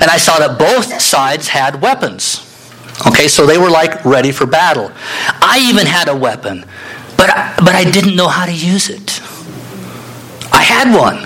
And 0.00 0.10
I 0.10 0.16
saw 0.16 0.38
that 0.38 0.58
both 0.58 1.00
sides 1.00 1.48
had 1.48 1.80
weapons. 1.80 2.51
Okay, 3.06 3.28
so 3.28 3.46
they 3.46 3.58
were 3.58 3.70
like 3.70 4.04
ready 4.04 4.32
for 4.32 4.46
battle. 4.46 4.92
I 4.94 5.66
even 5.68 5.86
had 5.86 6.08
a 6.08 6.16
weapon, 6.16 6.64
but 7.16 7.30
I, 7.30 7.54
but 7.58 7.74
I 7.74 7.90
didn't 7.90 8.16
know 8.16 8.28
how 8.28 8.46
to 8.46 8.52
use 8.52 8.88
it. 8.88 9.20
I 10.52 10.62
had 10.62 10.94
one, 10.94 11.16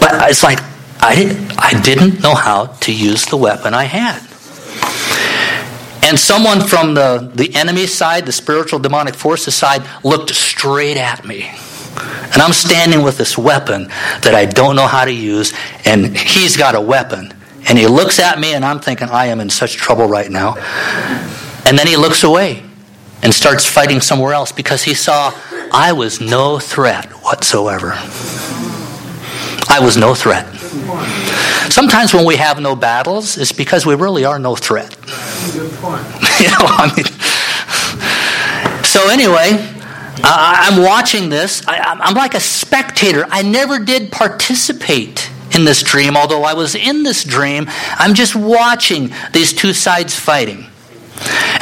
but 0.00 0.28
it's 0.30 0.42
like 0.42 0.58
I 1.00 1.14
didn't, 1.14 1.52
I 1.58 1.80
didn't 1.80 2.20
know 2.20 2.34
how 2.34 2.66
to 2.66 2.92
use 2.92 3.26
the 3.26 3.36
weapon 3.36 3.72
I 3.72 3.84
had. 3.84 4.20
And 6.02 6.18
someone 6.18 6.60
from 6.60 6.94
the, 6.94 7.30
the 7.34 7.54
enemy 7.54 7.86
side, 7.86 8.26
the 8.26 8.32
spiritual 8.32 8.80
demonic 8.80 9.14
forces 9.14 9.54
side, 9.54 9.82
looked 10.02 10.30
straight 10.34 10.96
at 10.96 11.24
me. 11.24 11.48
And 12.32 12.42
I'm 12.42 12.52
standing 12.52 13.02
with 13.02 13.16
this 13.16 13.38
weapon 13.38 13.88
that 14.22 14.34
I 14.34 14.46
don't 14.46 14.76
know 14.76 14.86
how 14.86 15.04
to 15.04 15.12
use, 15.12 15.52
and 15.84 16.16
he's 16.16 16.56
got 16.56 16.74
a 16.74 16.80
weapon. 16.80 17.32
And 17.68 17.78
he 17.78 17.86
looks 17.86 18.18
at 18.18 18.38
me, 18.38 18.54
and 18.54 18.64
I'm 18.64 18.80
thinking, 18.80 19.08
I 19.08 19.26
am 19.26 19.40
in 19.40 19.50
such 19.50 19.74
trouble 19.74 20.06
right 20.06 20.30
now. 20.30 20.56
And 21.66 21.78
then 21.78 21.86
he 21.86 21.96
looks 21.96 22.24
away 22.24 22.62
and 23.22 23.32
starts 23.32 23.66
fighting 23.66 24.00
somewhere 24.00 24.32
else 24.32 24.50
because 24.52 24.82
he 24.82 24.94
saw 24.94 25.32
I 25.72 25.92
was 25.92 26.20
no 26.20 26.58
threat 26.58 27.06
whatsoever. 27.22 27.92
I 29.68 29.78
was 29.80 29.96
no 29.96 30.14
threat. 30.14 30.46
Sometimes 31.70 32.12
when 32.12 32.24
we 32.26 32.36
have 32.36 32.60
no 32.60 32.74
battles, 32.74 33.38
it's 33.38 33.52
because 33.52 33.86
we 33.86 33.94
really 33.94 34.24
are 34.24 34.38
no 34.38 34.56
threat. 34.56 34.90
Good 35.52 35.70
point. 35.74 36.02
you 36.40 36.48
know, 36.48 36.66
I 36.66 36.92
mean. 36.96 37.06
So 38.84 39.08
anyway, 39.08 39.50
I, 40.24 40.68
I'm 40.68 40.82
watching 40.82 41.28
this. 41.28 41.62
I, 41.68 41.78
I'm 41.78 42.14
like 42.14 42.34
a 42.34 42.40
spectator. 42.40 43.24
I 43.28 43.42
never 43.42 43.78
did 43.78 44.10
participate 44.10 45.30
in 45.54 45.64
this 45.64 45.82
dream, 45.82 46.16
although 46.16 46.42
I 46.44 46.54
was 46.54 46.74
in 46.74 47.02
this 47.02 47.24
dream. 47.24 47.66
I'm 47.68 48.14
just 48.14 48.34
watching 48.34 49.12
these 49.32 49.52
two 49.52 49.72
sides 49.72 50.18
fighting. 50.18 50.66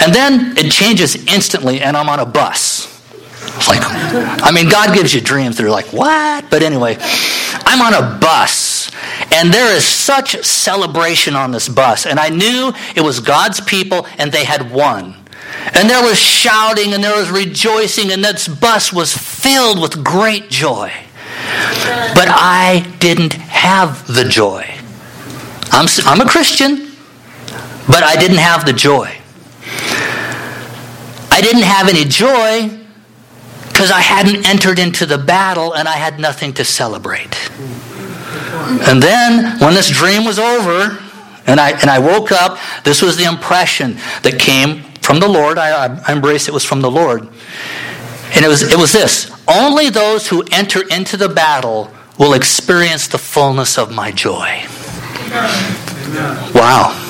And 0.01 0.15
then 0.15 0.57
it 0.57 0.71
changes 0.71 1.17
instantly, 1.27 1.81
and 1.81 1.97
I'm 1.97 2.09
on 2.09 2.21
a 2.21 2.27
bus. 2.27 2.87
Like, 3.67 3.81
I 3.83 4.53
mean, 4.53 4.69
God 4.69 4.95
gives 4.95 5.13
you 5.13 5.21
dreams 5.21 5.57
that 5.57 5.67
are 5.67 5.71
like, 5.71 5.87
what? 5.87 6.49
But 6.51 6.63
anyway, 6.63 6.97
I'm 7.01 7.81
on 7.83 7.95
a 7.95 8.19
bus, 8.19 8.91
and 9.33 9.53
there 9.53 9.75
is 9.75 9.85
such 9.85 10.45
celebration 10.45 11.35
on 11.35 11.51
this 11.51 11.69
bus. 11.69 12.07
And 12.07 12.21
I 12.21 12.29
knew 12.29 12.73
it 12.95 13.01
was 13.01 13.21
God's 13.21 13.61
people, 13.61 14.07
and 14.19 14.31
they 14.31 14.45
had 14.45 14.71
won. 14.71 15.15
And 15.75 15.89
there 15.91 16.03
was 16.03 16.19
shouting, 16.19 16.95
and 16.95 17.03
there 17.03 17.17
was 17.17 17.31
rejoicing, 17.31 18.13
and 18.13 18.25
this 18.25 18.47
bus 18.47 18.93
was 18.93 19.17
filled 19.17 19.81
with 19.81 20.05
great 20.05 20.51
joy. 20.51 20.93
But 22.15 22.29
I 22.29 22.87
didn't 22.99 23.35
have 23.35 24.07
the 24.07 24.25
joy. 24.25 24.65
I'm, 25.71 25.87
I'm 26.05 26.21
a 26.21 26.29
Christian, 26.29 26.93
but 27.87 28.03
I 28.03 28.17
didn't 28.17 28.39
have 28.39 28.65
the 28.65 28.73
joy. 28.73 29.15
I 31.31 31.41
didn't 31.41 31.63
have 31.63 31.89
any 31.89 32.05
joy 32.05 32.79
because 33.69 33.91
I 33.91 34.01
hadn't 34.01 34.45
entered 34.47 34.79
into 34.79 35.07
the 35.07 35.19
battle 35.19 35.75
and 35.75 35.87
I 35.87 35.97
had 35.97 36.19
nothing 36.19 36.53
to 36.55 36.65
celebrate. 36.65 37.37
And 38.89 39.03
then, 39.03 39.59
when 39.61 39.75
this 39.75 39.89
dream 39.89 40.25
was 40.25 40.39
over, 40.39 40.99
and 41.47 41.61
I, 41.61 41.71
and 41.81 41.89
I 41.89 41.99
woke 41.99 42.33
up, 42.33 42.59
this 42.85 43.01
was 43.03 43.17
the 43.17 43.25
impression 43.25 43.95
that 44.23 44.39
came 44.39 44.83
from 45.01 45.21
the 45.21 45.29
Lord. 45.29 45.59
I, 45.59 45.97
I 46.07 46.13
embrace 46.13 46.49
it 46.49 46.55
was 46.55 46.65
from 46.65 46.83
the 46.83 46.91
Lord. 46.91 47.29
And 48.35 48.45
it 48.45 48.49
was, 48.49 48.63
it 48.63 48.79
was 48.79 48.93
this 48.93 49.31
only 49.49 49.89
those 49.91 50.29
who 50.29 50.45
enter 50.51 50.83
into 50.89 51.17
the 51.17 51.29
battle 51.29 51.91
will 52.19 52.35
experience 52.35 53.09
the 53.09 53.19
fullness 53.19 53.79
of 53.79 53.95
my 53.95 54.11
joy. 54.11 54.63
Wow. 56.55 57.05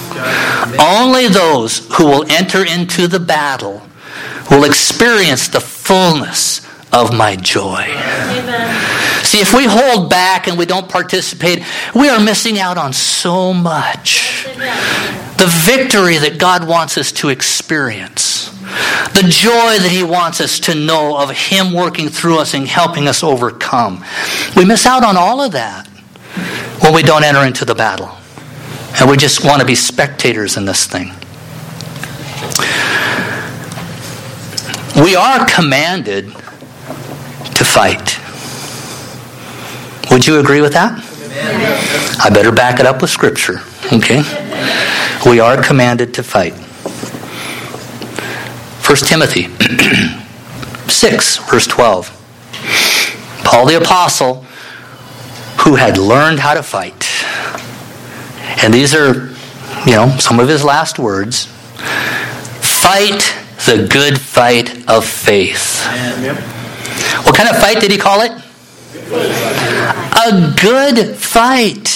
Only 0.78 1.28
those 1.28 1.87
who 1.96 2.06
will 2.06 2.30
enter 2.30 2.64
into 2.64 3.06
the 3.08 3.20
battle 3.20 3.82
will 4.50 4.64
experience 4.64 5.48
the 5.48 5.60
fullness 5.60 6.66
of 6.92 7.14
my 7.14 7.37
joy. 7.37 7.84
Amen. 7.87 8.97
See, 9.28 9.40
if 9.40 9.52
we 9.52 9.66
hold 9.66 10.08
back 10.08 10.47
and 10.47 10.56
we 10.56 10.64
don't 10.64 10.88
participate, 10.88 11.62
we 11.94 12.08
are 12.08 12.18
missing 12.18 12.58
out 12.58 12.78
on 12.78 12.94
so 12.94 13.52
much. 13.52 14.47
The 14.47 15.44
victory 15.66 16.16
that 16.16 16.38
God 16.38 16.66
wants 16.66 16.97
us 16.97 17.12
to 17.12 17.28
experience, 17.28 18.49
the 19.12 19.26
joy 19.28 19.76
that 19.80 19.90
He 19.92 20.02
wants 20.02 20.40
us 20.40 20.58
to 20.61 20.75
know 20.75 21.18
of 21.18 21.30
Him 21.30 21.75
working 21.75 22.08
through 22.08 22.38
us 22.38 22.54
and 22.54 22.66
helping 22.66 23.06
us 23.06 23.23
overcome. 23.23 24.02
We 24.56 24.64
miss 24.64 24.87
out 24.87 25.04
on 25.04 25.18
all 25.18 25.42
of 25.42 25.52
that 25.52 25.87
when 26.80 26.94
we 26.94 27.02
don't 27.02 27.23
enter 27.23 27.44
into 27.44 27.66
the 27.66 27.75
battle. 27.75 28.16
And 28.99 29.11
we 29.11 29.18
just 29.18 29.44
want 29.44 29.61
to 29.61 29.66
be 29.66 29.75
spectators 29.75 30.56
in 30.56 30.64
this 30.64 30.87
thing. 30.87 31.08
We 35.04 35.16
are 35.16 35.44
commanded 35.44 36.32
to 36.32 37.64
fight. 37.66 38.18
Would 40.10 40.26
you 40.26 40.40
agree 40.40 40.60
with 40.60 40.72
that? 40.72 40.98
I 42.20 42.30
better 42.30 42.52
back 42.52 42.80
it 42.80 42.86
up 42.86 43.00
with 43.00 43.10
Scripture. 43.10 43.60
Okay? 43.92 44.22
We 45.28 45.40
are 45.40 45.62
commanded 45.62 46.14
to 46.14 46.22
fight. 46.22 46.54
1 48.88 48.96
Timothy 48.98 49.48
6, 50.88 51.36
verse 51.50 51.66
12. 51.66 52.14
Paul 53.44 53.66
the 53.66 53.76
Apostle, 53.76 54.44
who 55.60 55.74
had 55.76 55.98
learned 55.98 56.40
how 56.40 56.54
to 56.54 56.62
fight. 56.62 57.06
And 58.62 58.72
these 58.72 58.94
are, 58.94 59.28
you 59.86 59.92
know, 59.92 60.16
some 60.18 60.40
of 60.40 60.48
his 60.48 60.64
last 60.64 60.98
words. 60.98 61.44
Fight 62.60 63.36
the 63.66 63.86
good 63.90 64.18
fight 64.18 64.88
of 64.88 65.04
faith. 65.04 65.84
What 67.24 67.36
kind 67.36 67.48
of 67.48 67.60
fight 67.60 67.80
did 67.80 67.90
he 67.90 67.98
call 67.98 68.22
it? 68.22 68.32
A 70.12 70.54
good 70.60 71.16
fight. 71.16 71.88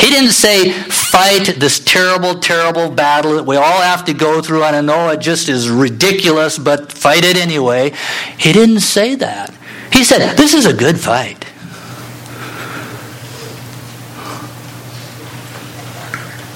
He 0.00 0.10
didn't 0.10 0.32
say, 0.32 0.72
fight 0.72 1.56
this 1.58 1.78
terrible, 1.80 2.38
terrible 2.40 2.90
battle 2.90 3.36
that 3.36 3.44
we 3.44 3.56
all 3.56 3.80
have 3.80 4.04
to 4.06 4.14
go 4.14 4.40
through, 4.40 4.64
and 4.64 4.76
I 4.76 4.80
know 4.80 5.10
it 5.10 5.20
just 5.20 5.48
is 5.48 5.68
ridiculous, 5.68 6.58
but 6.58 6.92
fight 6.92 7.24
it 7.24 7.36
anyway. 7.36 7.92
He 8.38 8.52
didn't 8.52 8.80
say 8.80 9.14
that. 9.16 9.54
He 9.92 10.04
said, 10.04 10.36
this 10.36 10.54
is 10.54 10.66
a 10.66 10.72
good 10.72 10.98
fight. 10.98 11.44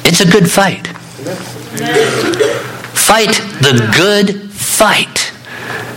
It's 0.06 0.20
a 0.20 0.30
good 0.30 0.50
fight. 0.50 0.86
Fight 2.96 3.34
the 3.60 3.90
good 3.96 4.50
fight 4.52 5.33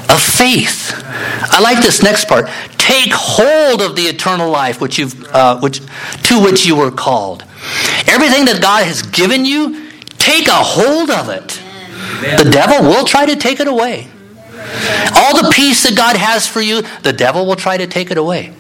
of 0.10 0.22
faith. 0.22 0.94
I 1.06 1.60
like 1.62 1.82
this 1.82 2.02
next 2.02 2.28
part. 2.28 2.48
Take 2.78 3.12
hold 3.14 3.82
of 3.82 3.96
the 3.96 4.04
eternal 4.04 4.50
life 4.50 4.80
which 4.80 4.98
you've, 4.98 5.26
uh, 5.34 5.60
which, 5.60 5.82
to 6.24 6.42
which 6.42 6.66
you 6.66 6.76
were 6.76 6.92
called. 6.92 7.44
Everything 8.08 8.46
that 8.46 8.60
God 8.62 8.86
has 8.86 9.02
given 9.02 9.46
you, 9.46 9.90
take 10.18 10.48
a 10.48 10.52
hold 10.54 11.10
of 11.10 11.30
it. 11.30 11.62
The 12.44 12.50
devil 12.50 12.88
will 12.88 13.06
try 13.06 13.26
to 13.26 13.36
take 13.36 13.60
it 13.60 13.68
away. 13.68 14.08
All 15.16 15.42
the 15.42 15.52
peace 15.54 15.84
that 15.84 15.96
God 15.96 16.16
has 16.16 16.48
for 16.48 16.62
you, 16.62 16.84
the 17.04 17.14
devil 17.14 17.46
will 17.46 17.56
try 17.56 17.78
to 17.78 17.88
take 17.88 18.12
it 18.12 18.18
away. 18.18 18.54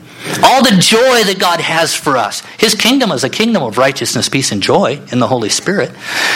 All 0.43 0.63
the 0.63 0.77
joy 0.79 1.23
that 1.23 1.37
God 1.39 1.59
has 1.59 1.93
for 1.95 2.17
us. 2.17 2.41
His 2.57 2.73
kingdom 2.73 3.11
is 3.11 3.23
a 3.23 3.29
kingdom 3.29 3.63
of 3.63 3.77
righteousness, 3.77 4.29
peace, 4.29 4.51
and 4.51 4.61
joy 4.61 5.01
in 5.11 5.19
the 5.19 5.27
Holy 5.27 5.49
Spirit. 5.49 5.91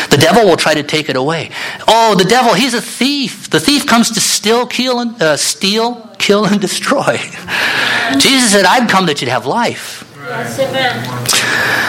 The 0.10 0.18
devil 0.18 0.46
will 0.46 0.58
try 0.58 0.74
to 0.74 0.84
take 0.84 1.10
it 1.10 1.16
away. 1.16 1.52
Oh, 1.88 2.16
the 2.16 2.24
devil, 2.24 2.54
he's 2.54 2.74
a 2.74 2.82
thief. 2.82 3.50
The 3.50 3.60
thief 3.60 3.86
comes 3.86 4.12
to 4.12 4.20
steal, 4.22 4.66
kill, 4.66 5.00
and, 5.00 5.22
uh, 5.22 5.38
steal, 5.38 6.10
kill, 6.18 6.46
and 6.46 6.60
destroy. 6.68 7.18
Jesus 8.18 8.52
said, 8.52 8.66
I've 8.66 8.90
come 8.90 9.06
that 9.08 9.22
you'd 9.22 9.30
have 9.30 9.46
life. 9.46 10.11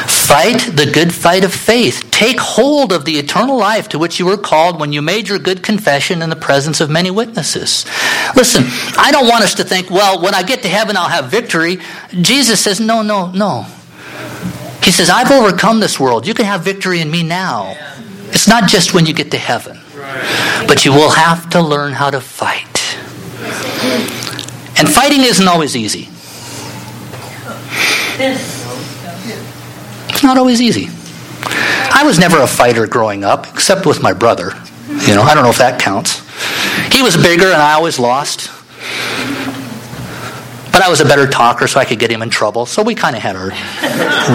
Fight 0.08 0.76
the 0.76 0.90
good 0.92 1.14
fight 1.14 1.44
of 1.44 1.52
faith. 1.52 2.08
Take 2.10 2.40
hold 2.40 2.92
of 2.92 3.04
the 3.04 3.18
eternal 3.18 3.56
life 3.56 3.88
to 3.90 3.98
which 3.98 4.18
you 4.18 4.26
were 4.26 4.36
called 4.36 4.80
when 4.80 4.92
you 4.92 5.00
made 5.00 5.28
your 5.28 5.38
good 5.38 5.62
confession 5.62 6.22
in 6.22 6.30
the 6.30 6.36
presence 6.36 6.80
of 6.80 6.90
many 6.90 7.10
witnesses. 7.10 7.84
Listen, 8.34 8.64
I 8.98 9.10
don't 9.12 9.28
want 9.28 9.44
us 9.44 9.54
to 9.54 9.64
think, 9.64 9.90
well, 9.90 10.20
when 10.20 10.34
I 10.34 10.42
get 10.42 10.62
to 10.62 10.68
heaven, 10.68 10.96
I'll 10.96 11.08
have 11.08 11.30
victory. 11.30 11.78
Jesus 12.20 12.60
says, 12.60 12.80
no, 12.80 13.02
no, 13.02 13.30
no. 13.30 13.66
He 14.82 14.90
says, 14.90 15.08
I've 15.08 15.30
overcome 15.30 15.78
this 15.78 16.00
world. 16.00 16.26
You 16.26 16.34
can 16.34 16.46
have 16.46 16.62
victory 16.62 17.00
in 17.00 17.10
me 17.10 17.22
now. 17.22 17.76
It's 18.30 18.48
not 18.48 18.68
just 18.68 18.94
when 18.94 19.06
you 19.06 19.14
get 19.14 19.30
to 19.30 19.38
heaven, 19.38 19.78
but 20.66 20.84
you 20.84 20.92
will 20.92 21.10
have 21.10 21.48
to 21.50 21.60
learn 21.60 21.92
how 21.92 22.10
to 22.10 22.20
fight. 22.20 22.96
And 24.78 24.88
fighting 24.88 25.20
isn't 25.20 25.46
always 25.46 25.76
easy. 25.76 26.08
It's 30.08 30.22
not 30.22 30.38
always 30.38 30.60
easy. 30.60 30.88
I 31.94 32.04
was 32.04 32.18
never 32.18 32.40
a 32.40 32.46
fighter 32.46 32.86
growing 32.86 33.24
up, 33.24 33.48
except 33.48 33.86
with 33.86 34.02
my 34.02 34.12
brother. 34.12 34.52
You 34.88 35.14
know, 35.14 35.22
I 35.22 35.34
don't 35.34 35.42
know 35.42 35.50
if 35.50 35.58
that 35.58 35.80
counts. 35.80 36.20
He 36.94 37.02
was 37.02 37.16
bigger 37.16 37.46
and 37.46 37.60
I 37.60 37.72
always 37.72 37.98
lost. 37.98 38.50
But 40.72 40.82
I 40.82 40.88
was 40.88 41.00
a 41.00 41.04
better 41.04 41.26
talker, 41.26 41.66
so 41.66 41.80
I 41.80 41.84
could 41.84 41.98
get 41.98 42.10
him 42.10 42.22
in 42.22 42.30
trouble. 42.30 42.64
So 42.66 42.82
we 42.82 42.94
kind 42.94 43.14
of 43.14 43.22
had 43.22 43.36
our 43.36 43.50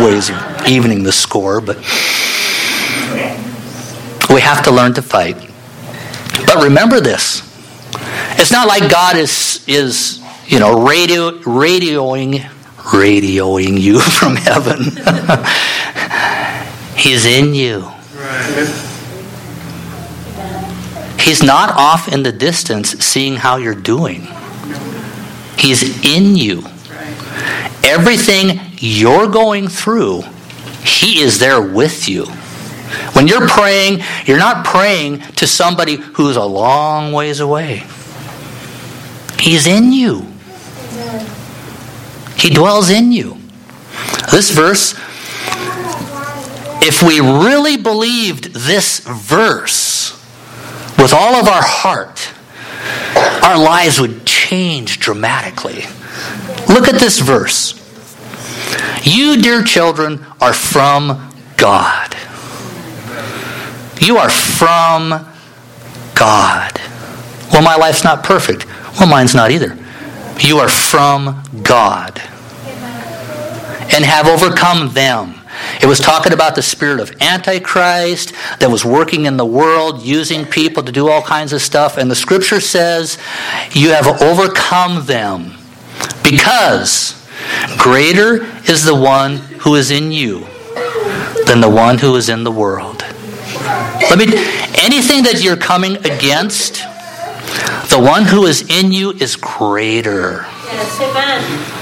ways 0.04 0.30
of 0.30 0.68
evening 0.68 1.04
the 1.04 1.12
score. 1.12 1.62
But 1.62 1.78
we 4.30 4.42
have 4.42 4.64
to 4.66 4.72
learn 4.72 4.94
to 4.96 5.02
fight. 5.02 5.38
But 6.46 6.64
remember 6.64 7.00
this: 7.00 7.42
it's 8.40 8.52
not 8.52 8.68
like 8.68 8.92
God 8.92 9.16
is 9.18 9.64
is 9.68 10.22
you 10.46 10.60
know 10.60 10.86
radio 10.86 11.32
radioing 11.40 12.48
radioing 12.92 13.80
you 13.80 14.00
from 14.18 14.36
heaven. 14.36 14.80
He's 16.98 17.26
in 17.26 17.54
you. 17.54 17.92
He's 21.20 21.44
not 21.44 21.72
off 21.72 22.08
in 22.08 22.24
the 22.24 22.32
distance 22.32 22.92
seeing 23.06 23.36
how 23.36 23.58
you're 23.58 23.76
doing. 23.76 24.28
He's 25.58 26.04
in 26.06 26.36
you. 26.36 26.64
Everything 27.84 28.60
you're 28.78 29.28
going 29.28 29.68
through, 29.68 30.22
He 30.84 31.22
is 31.22 31.40
there 31.40 31.62
with 31.62 32.08
you. 32.08 32.26
When 33.14 33.28
you're 33.28 33.48
praying, 33.48 34.02
you're 34.26 34.38
not 34.38 34.66
praying 34.66 35.20
to 35.36 35.48
somebody 35.48 35.96
who's 35.96 36.36
a 36.36 36.44
long 36.44 37.12
ways 37.12 37.40
away. 37.40 37.84
He's 39.40 39.68
in 39.68 39.92
you. 39.92 40.26
He 42.38 42.50
dwells 42.50 42.90
in 42.90 43.12
you. 43.12 43.38
This 44.32 44.52
verse, 44.52 44.94
if 46.84 47.02
we 47.02 47.20
really 47.20 47.78
believed 47.78 48.54
this 48.54 49.00
verse 49.00 50.12
with 50.98 51.14
all 51.14 51.36
of 51.36 51.48
our 51.48 51.64
heart, 51.64 52.32
our 53.44 53.58
lives 53.58 54.00
would 54.00 54.26
change 54.26 55.00
dramatically. 55.00 55.84
Look 56.70 56.88
at 56.88 57.00
this 57.00 57.20
verse. 57.20 57.74
You, 59.04 59.42
dear 59.42 59.64
children, 59.64 60.26
are 60.42 60.54
from 60.54 61.32
God. 61.56 62.16
You 64.00 64.18
are 64.18 64.30
from 64.30 65.10
God. 66.14 66.82
Well, 67.52 67.62
my 67.62 67.76
life's 67.76 68.04
not 68.04 68.24
perfect. 68.24 68.66
Well, 69.00 69.08
mine's 69.08 69.34
not 69.34 69.52
either. 69.52 69.78
You 70.40 70.60
are 70.60 70.70
from 70.70 71.44
God 71.64 72.22
and 73.94 74.06
have 74.06 74.28
overcome 74.28 74.94
them. 74.94 75.36
It 75.82 75.88
was 75.88 76.00
talking 76.00 76.34
about 76.34 76.56
the 76.56 76.62
spirit 76.62 77.00
of 77.00 77.12
Antichrist 77.22 78.34
that 78.60 78.70
was 78.70 78.86
working 78.86 79.26
in 79.26 79.38
the 79.38 79.46
world, 79.46 80.02
using 80.02 80.46
people 80.46 80.84
to 80.84 80.92
do 80.92 81.10
all 81.10 81.22
kinds 81.22 81.54
of 81.54 81.62
stuff. 81.62 81.98
And 81.98 82.10
the 82.12 82.16
scripture 82.16 82.62
says, 82.62 83.18
You 83.72 83.90
have 83.90 84.22
overcome 84.22 85.06
them 85.06 85.54
because 86.24 87.28
greater 87.78 88.44
is 88.70 88.84
the 88.84 88.96
one 88.96 89.38
who 89.38 89.76
is 89.76 89.92
in 89.92 90.12
you 90.12 90.46
than 91.46 91.62
the 91.62 91.70
one 91.70 91.98
who 91.98 92.16
is 92.16 92.30
in 92.30 92.44
the 92.44 92.52
world. 92.52 93.04
Let 94.10 94.20
me 94.20 94.26
anything 94.80 95.24
that 95.24 95.42
you're 95.44 95.58
coming 95.58 95.98
against 96.06 96.84
The 97.90 98.00
one 98.00 98.26
who 98.26 98.46
is 98.46 98.62
in 98.70 98.92
you 98.92 99.12
is 99.12 99.36
greater. 99.36 100.46
Yes, 100.66 101.02
amen. 101.02 101.78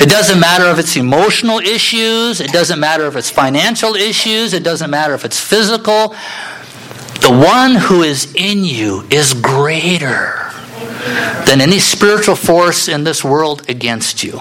It 0.00 0.10
doesn't 0.10 0.38
matter 0.38 0.66
if 0.66 0.78
it's 0.78 0.96
emotional 0.96 1.58
issues, 1.58 2.40
it 2.40 2.52
doesn't 2.52 2.78
matter 2.78 3.06
if 3.06 3.16
it's 3.16 3.30
financial 3.30 3.94
issues, 3.94 4.52
it 4.52 4.62
doesn't 4.62 4.90
matter 4.90 5.14
if 5.14 5.24
it's 5.24 5.40
physical. 5.40 6.14
The 7.20 7.30
one 7.30 7.76
who 7.76 8.02
is 8.02 8.34
in 8.34 8.64
you 8.64 9.06
is 9.10 9.32
greater 9.32 10.50
than 11.46 11.60
any 11.60 11.78
spiritual 11.78 12.34
force 12.36 12.88
in 12.88 13.04
this 13.04 13.24
world 13.24 13.68
against 13.68 14.22
you. 14.22 14.40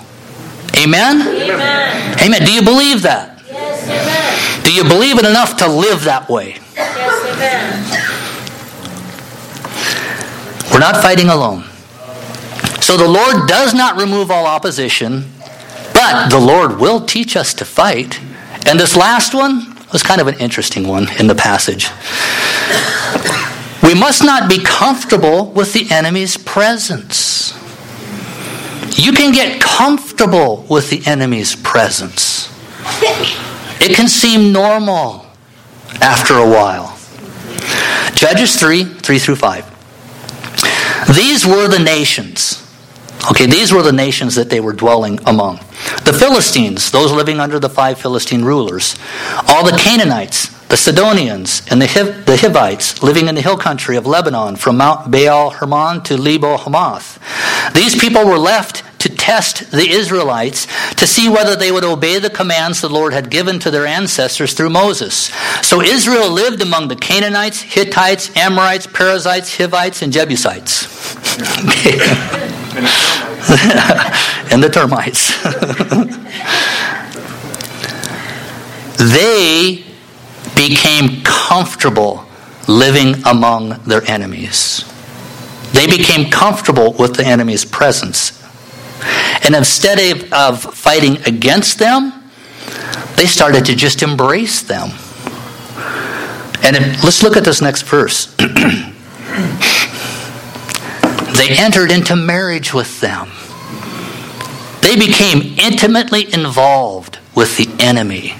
Amen? 0.77 1.21
Amen. 1.21 2.19
Amen. 2.21 2.45
Do 2.45 2.51
you 2.51 2.63
believe 2.63 3.03
that? 3.03 3.41
Yes, 3.47 3.83
amen. 3.83 4.63
Do 4.65 4.73
you 4.73 4.83
believe 4.83 5.17
it 5.17 5.25
enough 5.25 5.57
to 5.57 5.67
live 5.67 6.03
that 6.05 6.27
way? 6.29 6.59
Yes, 6.75 7.25
amen. 7.35 8.00
We're 10.71 10.79
not 10.79 10.97
fighting 11.01 11.29
alone. 11.29 11.63
So 12.81 12.97
the 12.97 13.07
Lord 13.07 13.47
does 13.47 13.73
not 13.73 13.99
remove 13.99 14.31
all 14.31 14.45
opposition, 14.45 15.25
but 15.93 16.29
the 16.29 16.39
Lord 16.39 16.79
will 16.79 17.05
teach 17.05 17.35
us 17.35 17.53
to 17.55 17.65
fight. 17.65 18.19
And 18.65 18.79
this 18.79 18.95
last 18.95 19.33
one 19.33 19.77
was 19.91 20.01
kind 20.03 20.21
of 20.21 20.27
an 20.27 20.39
interesting 20.39 20.87
one 20.87 21.07
in 21.19 21.27
the 21.27 21.35
passage. 21.35 21.89
We 23.83 23.93
must 23.93 24.23
not 24.23 24.49
be 24.49 24.59
comfortable 24.63 25.51
with 25.51 25.73
the 25.73 25.91
enemy's 25.91 26.37
presence. 26.37 27.53
You 28.97 29.11
can 29.11 29.33
get 29.33 29.61
comfortable 29.61 30.65
with 30.69 30.89
the 30.89 31.01
enemy's 31.05 31.55
presence. 31.55 32.49
It 33.81 33.95
can 33.95 34.07
seem 34.07 34.51
normal 34.53 35.25
after 36.01 36.35
a 36.35 36.47
while. 36.47 36.97
Judges 38.13 38.59
3 38.59 38.83
3 38.83 39.19
through 39.19 39.35
5. 39.35 39.70
These 41.15 41.45
were 41.45 41.67
the 41.67 41.79
nations. 41.79 42.67
Okay, 43.29 43.45
these 43.45 43.71
were 43.71 43.83
the 43.83 43.91
nations 43.91 44.35
that 44.35 44.49
they 44.49 44.59
were 44.59 44.73
dwelling 44.73 45.19
among. 45.27 45.57
The 46.05 46.15
Philistines, 46.17 46.89
those 46.89 47.11
living 47.11 47.39
under 47.39 47.59
the 47.59 47.69
five 47.69 47.99
Philistine 47.99 48.43
rulers. 48.43 48.95
All 49.47 49.63
the 49.63 49.77
Canaanites, 49.77 50.49
the 50.67 50.77
Sidonians, 50.77 51.61
and 51.69 51.81
the, 51.81 51.87
Hiv- 51.87 52.25
the 52.25 52.37
Hivites 52.37 53.03
living 53.03 53.27
in 53.27 53.35
the 53.35 53.41
hill 53.41 53.57
country 53.57 53.95
of 53.95 54.07
Lebanon 54.07 54.55
from 54.55 54.77
Mount 54.77 55.11
Baal 55.11 55.51
Hermon 55.51 56.01
to 56.03 56.17
Lebo 56.17 56.57
Hamath. 56.57 57.19
These 57.75 57.99
people 57.99 58.25
were 58.25 58.39
left 58.39 58.83
to 59.01 59.09
test 59.09 59.71
the 59.71 59.89
Israelites 59.89 60.67
to 60.93 61.07
see 61.07 61.27
whether 61.27 61.55
they 61.55 61.71
would 61.71 61.83
obey 61.83 62.19
the 62.19 62.29
commands 62.29 62.81
the 62.81 62.89
Lord 62.89 63.13
had 63.13 63.31
given 63.31 63.57
to 63.59 63.71
their 63.71 63.87
ancestors 63.87 64.53
through 64.53 64.69
Moses. 64.69 65.31
So 65.63 65.81
Israel 65.81 66.29
lived 66.29 66.61
among 66.61 66.87
the 66.87 66.95
Canaanites, 66.95 67.61
Hittites, 67.61 68.35
Amorites, 68.37 68.85
Perizzites, 68.85 69.57
Hivites, 69.57 70.03
and 70.03 70.13
Jebusites. 70.13 70.85
and 74.51 74.61
the 74.61 74.69
termites. 74.69 75.41
they 78.97 79.83
became 80.55 81.23
comfortable 81.23 82.25
living 82.67 83.15
among 83.25 83.81
their 83.85 84.03
enemies. 84.03 84.85
They 85.73 85.87
became 85.87 86.29
comfortable 86.29 86.93
with 86.93 87.15
the 87.15 87.25
enemy's 87.25 87.65
presence. 87.65 88.40
And 89.43 89.55
instead 89.55 89.99
of, 89.99 90.33
of 90.33 90.61
fighting 90.75 91.17
against 91.25 91.79
them, 91.79 92.13
they 93.15 93.25
started 93.25 93.65
to 93.65 93.75
just 93.75 94.03
embrace 94.03 94.61
them. 94.61 94.89
And 96.63 96.75
if, 96.75 97.03
let's 97.03 97.23
look 97.23 97.37
at 97.37 97.43
this 97.43 97.61
next 97.61 97.83
verse. 97.83 98.35
they 101.37 101.49
entered 101.57 101.91
into 101.91 102.15
marriage 102.15 102.73
with 102.73 102.99
them. 103.01 103.29
They 104.81 104.95
became 104.95 105.57
intimately 105.59 106.31
involved 106.33 107.19
with 107.35 107.57
the 107.57 107.69
enemy 107.83 108.35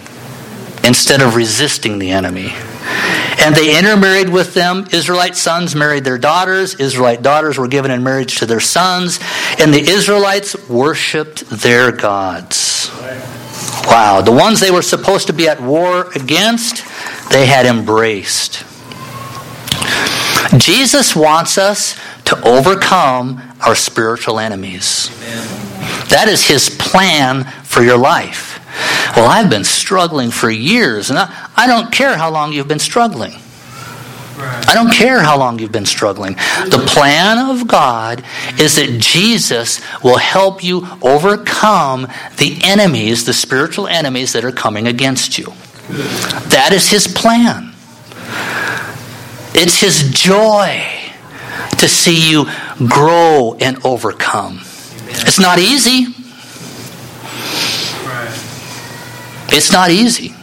instead 0.83 1.21
of 1.21 1.35
resisting 1.35 1.99
the 1.99 2.11
enemy. 2.11 2.53
And 3.39 3.55
they 3.55 3.77
intermarried 3.77 4.29
with 4.29 4.53
them. 4.53 4.87
Israelite 4.91 5.35
sons 5.35 5.75
married 5.75 6.03
their 6.03 6.17
daughters. 6.17 6.75
Israelite 6.75 7.21
daughters 7.21 7.57
were 7.57 7.67
given 7.67 7.91
in 7.91 8.03
marriage 8.03 8.37
to 8.39 8.45
their 8.45 8.59
sons. 8.59 9.19
And 9.59 9.73
the 9.73 9.81
Israelites 9.81 10.55
worshiped 10.69 11.49
their 11.49 11.91
gods. 11.91 12.91
Wow. 13.87 14.21
The 14.21 14.31
ones 14.31 14.59
they 14.59 14.71
were 14.71 14.81
supposed 14.81 15.27
to 15.27 15.33
be 15.33 15.47
at 15.47 15.61
war 15.61 16.11
against, 16.13 16.83
they 17.31 17.45
had 17.45 17.65
embraced. 17.65 18.63
Jesus 20.57 21.15
wants 21.15 21.57
us 21.57 21.99
to 22.25 22.41
overcome 22.43 23.41
our 23.65 23.75
spiritual 23.75 24.39
enemies. 24.39 25.09
That 26.09 26.27
is 26.27 26.47
his 26.47 26.69
plan 26.69 27.45
for 27.63 27.81
your 27.81 27.97
life. 27.97 28.50
Well, 29.15 29.27
I've 29.27 29.49
been 29.49 29.63
struggling 29.63 30.31
for 30.31 30.49
years, 30.49 31.09
and 31.09 31.19
I, 31.19 31.49
I 31.55 31.67
don't 31.67 31.91
care 31.91 32.17
how 32.17 32.31
long 32.31 32.53
you've 32.53 32.67
been 32.67 32.79
struggling. 32.79 33.33
I 34.37 34.73
don't 34.73 34.91
care 34.91 35.21
how 35.21 35.37
long 35.37 35.59
you've 35.59 35.71
been 35.71 35.85
struggling. 35.85 36.33
The 36.33 36.83
plan 36.87 37.37
of 37.37 37.67
God 37.67 38.23
is 38.59 38.75
that 38.77 38.99
Jesus 38.99 39.81
will 40.03 40.17
help 40.17 40.63
you 40.63 40.87
overcome 41.01 42.07
the 42.37 42.59
enemies, 42.63 43.25
the 43.25 43.33
spiritual 43.33 43.87
enemies 43.87 44.33
that 44.33 44.43
are 44.43 44.51
coming 44.51 44.87
against 44.87 45.37
you. 45.37 45.45
That 46.49 46.69
is 46.71 46.89
His 46.89 47.07
plan. 47.07 47.73
It's 49.53 49.79
His 49.79 50.09
joy 50.11 50.83
to 51.77 51.87
see 51.87 52.31
you 52.31 52.45
grow 52.87 53.57
and 53.59 53.83
overcome. 53.85 54.61
It's 55.07 55.39
not 55.39 55.59
easy. 55.59 56.07
It's 59.51 59.71
not 59.71 59.89
easy. 59.89 60.33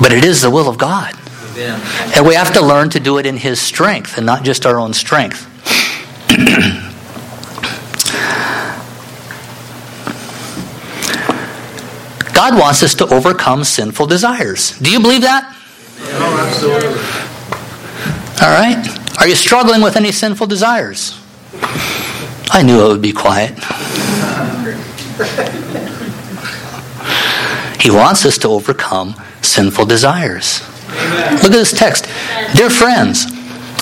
But 0.00 0.12
it 0.12 0.24
is 0.24 0.42
the 0.42 0.50
will 0.50 0.68
of 0.68 0.78
God. 0.78 1.14
And 1.56 2.26
we 2.26 2.34
have 2.34 2.52
to 2.54 2.60
learn 2.60 2.90
to 2.90 3.00
do 3.00 3.18
it 3.18 3.26
in 3.26 3.36
His 3.36 3.60
strength 3.60 4.16
and 4.16 4.26
not 4.26 4.42
just 4.42 4.66
our 4.66 4.78
own 4.78 4.92
strength. 4.92 5.48
God 12.34 12.58
wants 12.58 12.82
us 12.82 12.94
to 12.96 13.06
overcome 13.06 13.62
sinful 13.62 14.06
desires. 14.06 14.76
Do 14.80 14.90
you 14.90 14.98
believe 14.98 15.22
that? 15.22 15.56
Oh, 16.00 16.46
absolutely. 16.46 16.98
All 18.42 18.52
right. 18.52 19.18
Are 19.20 19.28
you 19.28 19.36
struggling 19.36 19.80
with 19.80 19.96
any 19.96 20.10
sinful 20.10 20.48
desires? 20.48 21.20
I 22.50 22.62
knew 22.62 22.84
it 22.84 22.88
would 22.88 23.00
be 23.00 23.12
quiet. 23.12 23.54
He 27.80 27.90
wants 27.90 28.24
us 28.24 28.38
to 28.38 28.48
overcome 28.48 29.14
sinful 29.42 29.86
desires. 29.86 30.60
Look 30.88 31.44
at 31.44 31.52
this 31.52 31.76
text. 31.76 32.06
Dear 32.54 32.70
friends, 32.70 33.26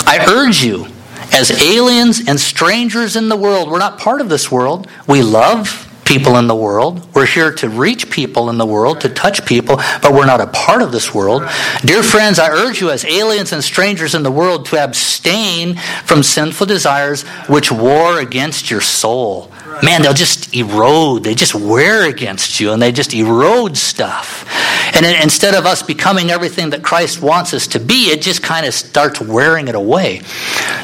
I 0.07 0.25
urge 0.29 0.63
you, 0.63 0.87
as 1.33 1.51
aliens 1.63 2.29
and 2.29 2.39
strangers 2.39 3.17
in 3.17 3.29
the 3.29 3.37
world, 3.37 3.71
we're 3.71 3.79
not 3.79 3.99
part 3.99 4.21
of 4.21 4.29
this 4.29 4.51
world. 4.51 4.89
We 5.07 5.23
love 5.23 5.89
people 6.05 6.37
in 6.37 6.47
the 6.47 6.55
world. 6.55 7.15
We're 7.15 7.27
here 7.27 7.53
to 7.55 7.69
reach 7.69 8.11
people 8.11 8.51
in 8.51 8.59
the 8.59 8.67
world, 8.67 9.01
to 9.03 9.09
touch 9.09 9.47
people, 9.47 9.77
but 9.77 10.13
we're 10.13 10.27
not 10.27 10.41
a 10.41 10.47
part 10.49 10.83
of 10.83 10.93
this 10.93 11.15
world. 11.15 11.43
Dear 11.85 12.03
friends, 12.03 12.39
I 12.39 12.51
urge 12.51 12.81
you, 12.81 12.91
as 12.91 13.05
aliens 13.05 13.53
and 13.53 13.63
strangers 13.63 14.15
in 14.15 14.23
the 14.23 14.31
world, 14.31 14.67
to 14.67 14.83
abstain 14.83 15.77
from 16.05 16.23
sinful 16.23 16.67
desires 16.67 17.23
which 17.49 17.71
war 17.71 18.19
against 18.19 18.71
your 18.71 18.81
soul. 18.81 19.52
Man, 19.83 20.03
they'll 20.03 20.15
just 20.15 20.55
erode. 20.55 21.25
They 21.25 21.35
just 21.35 21.55
wear 21.55 22.09
against 22.09 22.61
you 22.61 22.73
and 22.73 22.81
they 22.81 22.93
just 22.93 23.15
erode 23.15 23.77
stuff. 23.77 24.47
And 24.95 25.07
instead 25.07 25.55
of 25.55 25.67
us 25.67 25.83
becoming 25.83 26.31
everything 26.31 26.71
that 26.71 26.83
Christ 26.83 27.23
wants 27.23 27.55
us 27.55 27.67
to 27.69 27.81
be, 27.81 28.11
it 28.11 28.23
just 28.23 28.43
kind 28.43 28.67
of 28.67 28.75
starts 28.75 29.21
wearing 29.21 29.69
it 29.69 29.75
away. 29.75 30.21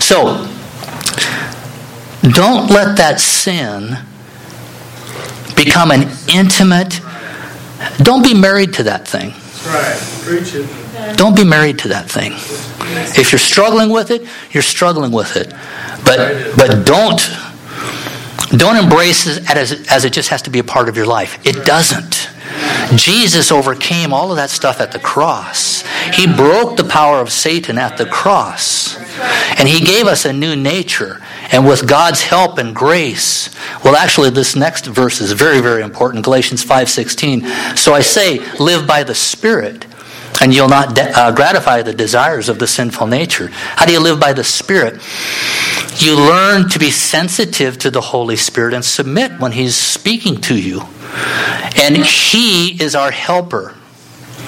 So, 0.00 0.46
don't 2.22 2.70
let 2.70 2.96
that 2.96 3.20
sin 3.20 3.98
become 5.54 5.90
an 5.90 6.08
intimate. 6.28 7.00
Don't 7.98 8.22
be 8.22 8.34
married 8.34 8.74
to 8.74 8.84
that 8.84 9.06
thing. 9.06 9.34
Don't 11.16 11.36
be 11.36 11.44
married 11.44 11.78
to 11.80 11.88
that 11.88 12.10
thing. 12.10 12.32
If 13.18 13.32
you're 13.32 13.38
struggling 13.38 13.90
with 13.90 14.10
it, 14.10 14.26
you're 14.52 14.62
struggling 14.62 15.12
with 15.12 15.36
it. 15.36 15.50
But 16.04 16.56
but 16.56 16.86
don't 16.86 17.20
don't 18.56 18.76
embrace 18.76 19.26
it 19.26 19.48
as, 19.50 19.86
as 19.90 20.04
it 20.04 20.12
just 20.12 20.30
has 20.30 20.42
to 20.42 20.50
be 20.50 20.58
a 20.58 20.64
part 20.64 20.88
of 20.88 20.96
your 20.96 21.06
life. 21.06 21.44
It 21.46 21.66
doesn't. 21.66 22.30
Jesus 22.96 23.52
overcame 23.52 24.12
all 24.12 24.30
of 24.30 24.36
that 24.36 24.50
stuff 24.50 24.80
at 24.80 24.92
the 24.92 24.98
cross. 24.98 25.82
He 26.14 26.26
broke 26.26 26.76
the 26.76 26.84
power 26.84 27.18
of 27.18 27.30
Satan 27.30 27.76
at 27.76 27.98
the 27.98 28.06
cross. 28.06 28.96
And 29.58 29.68
he 29.68 29.84
gave 29.84 30.06
us 30.06 30.24
a 30.24 30.32
new 30.32 30.56
nature. 30.56 31.20
And 31.52 31.66
with 31.66 31.88
God's 31.88 32.22
help 32.22 32.58
and 32.58 32.74
grace, 32.74 33.54
well 33.84 33.96
actually 33.96 34.30
this 34.30 34.56
next 34.56 34.86
verse 34.86 35.20
is 35.20 35.32
very 35.32 35.60
very 35.60 35.82
important. 35.82 36.24
Galatians 36.24 36.64
5:16. 36.64 37.76
So 37.76 37.94
I 37.94 38.00
say, 38.00 38.38
live 38.58 38.86
by 38.86 39.02
the 39.02 39.14
Spirit, 39.14 39.86
and 40.40 40.54
you'll 40.54 40.68
not 40.68 40.94
de- 40.94 41.10
uh, 41.18 41.32
gratify 41.32 41.82
the 41.82 41.92
desires 41.92 42.48
of 42.48 42.58
the 42.58 42.66
sinful 42.66 43.06
nature. 43.06 43.48
How 43.50 43.86
do 43.86 43.92
you 43.92 44.00
live 44.00 44.20
by 44.20 44.32
the 44.32 44.44
Spirit? 44.44 45.00
You 45.98 46.16
learn 46.16 46.68
to 46.70 46.78
be 46.78 46.90
sensitive 46.90 47.78
to 47.78 47.90
the 47.90 48.00
Holy 48.00 48.36
Spirit 48.36 48.72
and 48.74 48.84
submit 48.84 49.40
when 49.40 49.52
He's 49.52 49.74
speaking 49.74 50.40
to 50.42 50.54
you. 50.56 50.82
And 51.76 51.96
He 51.96 52.82
is 52.82 52.94
our 52.94 53.10
helper. 53.10 53.74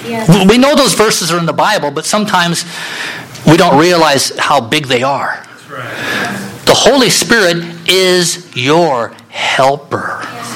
Yes. 0.05 0.29
We 0.49 0.57
know 0.57 0.75
those 0.75 0.93
verses 0.93 1.31
are 1.31 1.37
in 1.37 1.45
the 1.45 1.53
Bible, 1.53 1.91
but 1.91 2.05
sometimes 2.05 2.65
we 3.45 3.57
don't 3.57 3.77
realize 3.79 4.37
how 4.37 4.61
big 4.61 4.87
they 4.87 5.03
are. 5.03 5.45
The 6.65 6.73
Holy 6.73 7.09
Spirit 7.09 7.57
is 7.87 8.55
your 8.55 9.09
helper. 9.29 10.19
Yes. 10.23 10.47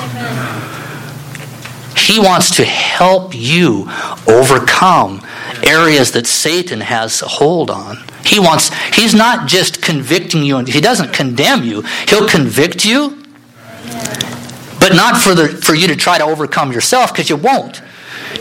He 2.07 2.19
wants 2.19 2.55
to 2.57 2.65
help 2.65 3.33
you 3.35 3.89
overcome 4.27 5.21
areas 5.63 6.11
that 6.11 6.27
Satan 6.27 6.81
has 6.81 7.21
a 7.21 7.27
hold 7.27 7.69
on. 7.69 7.97
He 8.25 8.39
wants, 8.39 8.73
he's 8.95 9.13
not 9.13 9.47
just 9.47 9.81
convicting 9.81 10.43
you, 10.43 10.57
and 10.57 10.67
he 10.67 10.81
doesn't 10.81 11.13
condemn 11.13 11.63
you. 11.63 11.81
He'll 12.07 12.27
convict 12.27 12.85
you, 12.85 13.23
but 14.79 14.95
not 14.95 15.21
for, 15.21 15.35
the, 15.35 15.47
for 15.47 15.75
you 15.75 15.87
to 15.87 15.95
try 15.95 16.17
to 16.17 16.23
overcome 16.23 16.71
yourself, 16.71 17.11
because 17.11 17.29
you 17.29 17.37
won't. 17.37 17.81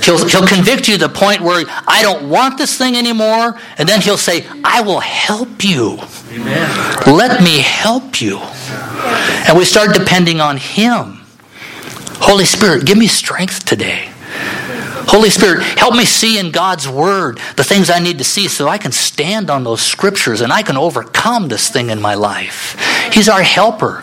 He'll, 0.02 0.26
he'll 0.26 0.46
convict 0.46 0.88
you 0.88 0.98
to 0.98 1.08
the 1.08 1.12
point 1.12 1.40
where 1.40 1.64
I 1.86 2.02
don't 2.02 2.28
want 2.28 2.58
this 2.58 2.76
thing 2.76 2.96
anymore, 2.96 3.58
and 3.78 3.88
then 3.88 4.00
he'll 4.00 4.16
say, 4.16 4.46
I 4.64 4.82
will 4.82 5.00
help 5.00 5.62
you. 5.62 5.98
Amen. 6.32 6.96
Let 7.06 7.42
me 7.42 7.58
help 7.58 8.20
you. 8.20 8.38
And 9.46 9.56
we 9.56 9.64
start 9.64 9.94
depending 9.94 10.40
on 10.40 10.56
Him. 10.56 11.20
Holy 12.20 12.44
Spirit, 12.44 12.86
give 12.86 12.98
me 12.98 13.06
strength 13.06 13.64
today. 13.64 14.10
Holy 15.06 15.30
Spirit, 15.30 15.62
help 15.62 15.94
me 15.94 16.04
see 16.04 16.38
in 16.38 16.50
God's 16.50 16.88
Word 16.88 17.38
the 17.56 17.64
things 17.64 17.90
I 17.90 17.98
need 17.98 18.18
to 18.18 18.24
see 18.24 18.48
so 18.48 18.68
I 18.68 18.78
can 18.78 18.92
stand 18.92 19.50
on 19.50 19.64
those 19.64 19.80
scriptures 19.80 20.40
and 20.40 20.52
I 20.52 20.62
can 20.62 20.76
overcome 20.76 21.48
this 21.48 21.68
thing 21.68 21.90
in 21.90 22.00
my 22.00 22.14
life. 22.14 22.76
He's 23.12 23.28
our 23.28 23.42
helper. 23.42 24.02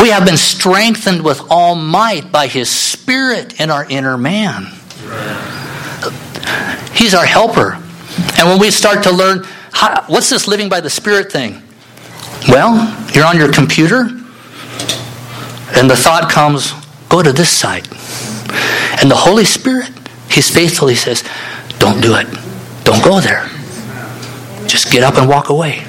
We 0.00 0.10
have 0.10 0.24
been 0.24 0.36
strengthened 0.36 1.24
with 1.24 1.40
all 1.50 1.74
might 1.74 2.30
by 2.30 2.46
His 2.46 2.70
Spirit 2.70 3.60
in 3.60 3.70
our 3.70 3.84
inner 3.88 4.16
man. 4.16 4.66
He's 6.94 7.14
our 7.14 7.26
helper. 7.26 7.74
And 8.38 8.48
when 8.48 8.58
we 8.58 8.70
start 8.70 9.02
to 9.04 9.12
learn, 9.12 9.44
how, 9.72 10.04
what's 10.06 10.30
this 10.30 10.48
living 10.48 10.68
by 10.68 10.80
the 10.80 10.90
Spirit 10.90 11.32
thing? 11.32 11.62
Well, 12.48 12.74
you're 13.14 13.26
on 13.26 13.36
your 13.36 13.52
computer, 13.52 14.08
and 15.76 15.90
the 15.90 15.96
thought 15.96 16.30
comes, 16.30 16.72
go 17.08 17.22
to 17.22 17.32
this 17.32 17.50
site. 17.50 17.86
And 19.00 19.10
the 19.10 19.16
Holy 19.16 19.44
Spirit, 19.44 19.90
He's 20.30 20.48
faithful. 20.50 20.88
He 20.88 20.94
says, 20.94 21.24
don't 21.78 22.00
do 22.00 22.14
it. 22.14 22.26
Don't 22.84 23.02
go 23.04 23.20
there. 23.20 23.48
Just 24.66 24.92
get 24.92 25.02
up 25.02 25.16
and 25.16 25.28
walk 25.28 25.48
away. 25.48 25.84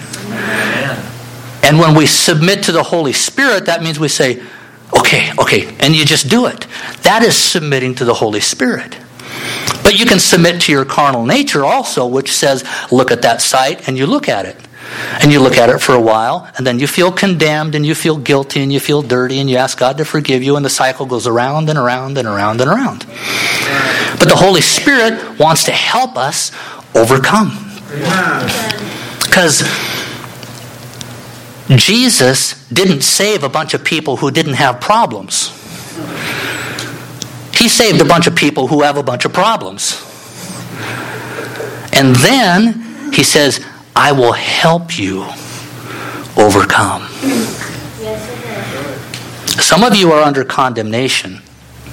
And 1.64 1.78
when 1.78 1.96
we 1.96 2.06
submit 2.06 2.64
to 2.64 2.72
the 2.72 2.84
Holy 2.84 3.14
Spirit, 3.14 3.68
that 3.68 3.84
means 3.84 4.00
we 4.00 4.08
say, 4.08 4.42
okay, 4.98 5.32
okay, 5.38 5.76
and 5.80 5.96
you 5.96 6.06
just 6.06 6.30
do 6.30 6.48
it. 6.48 6.66
That 7.04 7.24
is 7.24 7.36
submitting 7.36 7.96
to 7.96 8.06
the 8.06 8.14
Holy 8.14 8.40
Spirit. 8.40 8.98
But 9.84 9.98
you 9.98 10.06
can 10.06 10.20
submit 10.20 10.62
to 10.62 10.72
your 10.72 10.86
carnal 10.86 11.26
nature 11.26 11.64
also, 11.64 12.06
which 12.08 12.32
says, 12.32 12.64
look 12.92 13.12
at 13.12 13.22
that 13.22 13.42
site, 13.42 13.88
and 13.88 13.98
you 13.98 14.06
look 14.06 14.28
at 14.28 14.46
it. 14.46 14.58
And 15.22 15.32
you 15.32 15.40
look 15.40 15.58
at 15.58 15.70
it 15.70 15.80
for 15.80 15.94
a 15.94 16.02
while, 16.02 16.50
and 16.58 16.68
then 16.68 16.80
you 16.80 16.88
feel 16.88 17.12
condemned, 17.12 17.76
and 17.76 17.86
you 17.86 17.96
feel 17.96 18.18
guilty, 18.18 18.62
and 18.62 18.74
you 18.74 18.80
feel 18.80 19.02
dirty, 19.02 19.40
and 19.40 19.50
you 19.50 19.58
ask 19.58 19.78
God 19.78 19.98
to 19.98 20.06
forgive 20.06 20.44
you, 20.44 20.56
and 20.56 20.66
the 20.66 20.70
cycle 20.70 21.06
goes 21.06 21.28
around 21.28 21.70
and 21.70 21.78
around 21.78 22.18
and 22.18 22.28
around 22.28 22.60
and 22.62 22.70
around. 22.70 23.06
But 24.20 24.28
the 24.30 24.36
Holy 24.36 24.62
Spirit 24.62 25.40
wants 25.40 25.64
to 25.66 25.72
help 25.72 26.18
us 26.18 26.52
overcome. 26.96 27.58
Because 29.24 29.64
Jesus 31.70 32.68
didn't 32.68 33.02
save 33.02 33.44
a 33.44 33.50
bunch 33.50 33.74
of 33.74 33.84
people 33.84 34.18
who 34.18 34.30
didn't 34.32 34.56
have 34.56 34.82
problems. 34.82 35.50
He 37.56 37.70
saved 37.70 38.02
a 38.02 38.06
bunch 38.06 38.28
of 38.28 38.36
people 38.36 38.68
who 38.68 38.82
have 38.82 38.98
a 38.98 39.04
bunch 39.04 39.24
of 39.24 39.34
problems. 39.34 40.02
And 41.94 42.16
then 42.16 43.12
he 43.14 43.24
says, 43.24 43.66
I 43.96 44.12
will 44.12 44.34
help 44.34 44.98
you 44.98 45.24
overcome. 46.38 47.08
Some 49.60 49.84
of 49.84 49.96
you 49.96 50.12
are 50.12 50.24
under 50.24 50.44
condemnation 50.44 51.42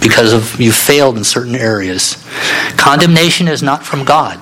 because 0.00 0.32
of 0.32 0.60
you 0.60 0.72
failed 0.72 1.16
in 1.16 1.24
certain 1.24 1.54
areas. 1.54 2.24
Condemnation 2.76 3.48
is 3.48 3.62
not 3.62 3.84
from 3.84 4.04
God. 4.04 4.40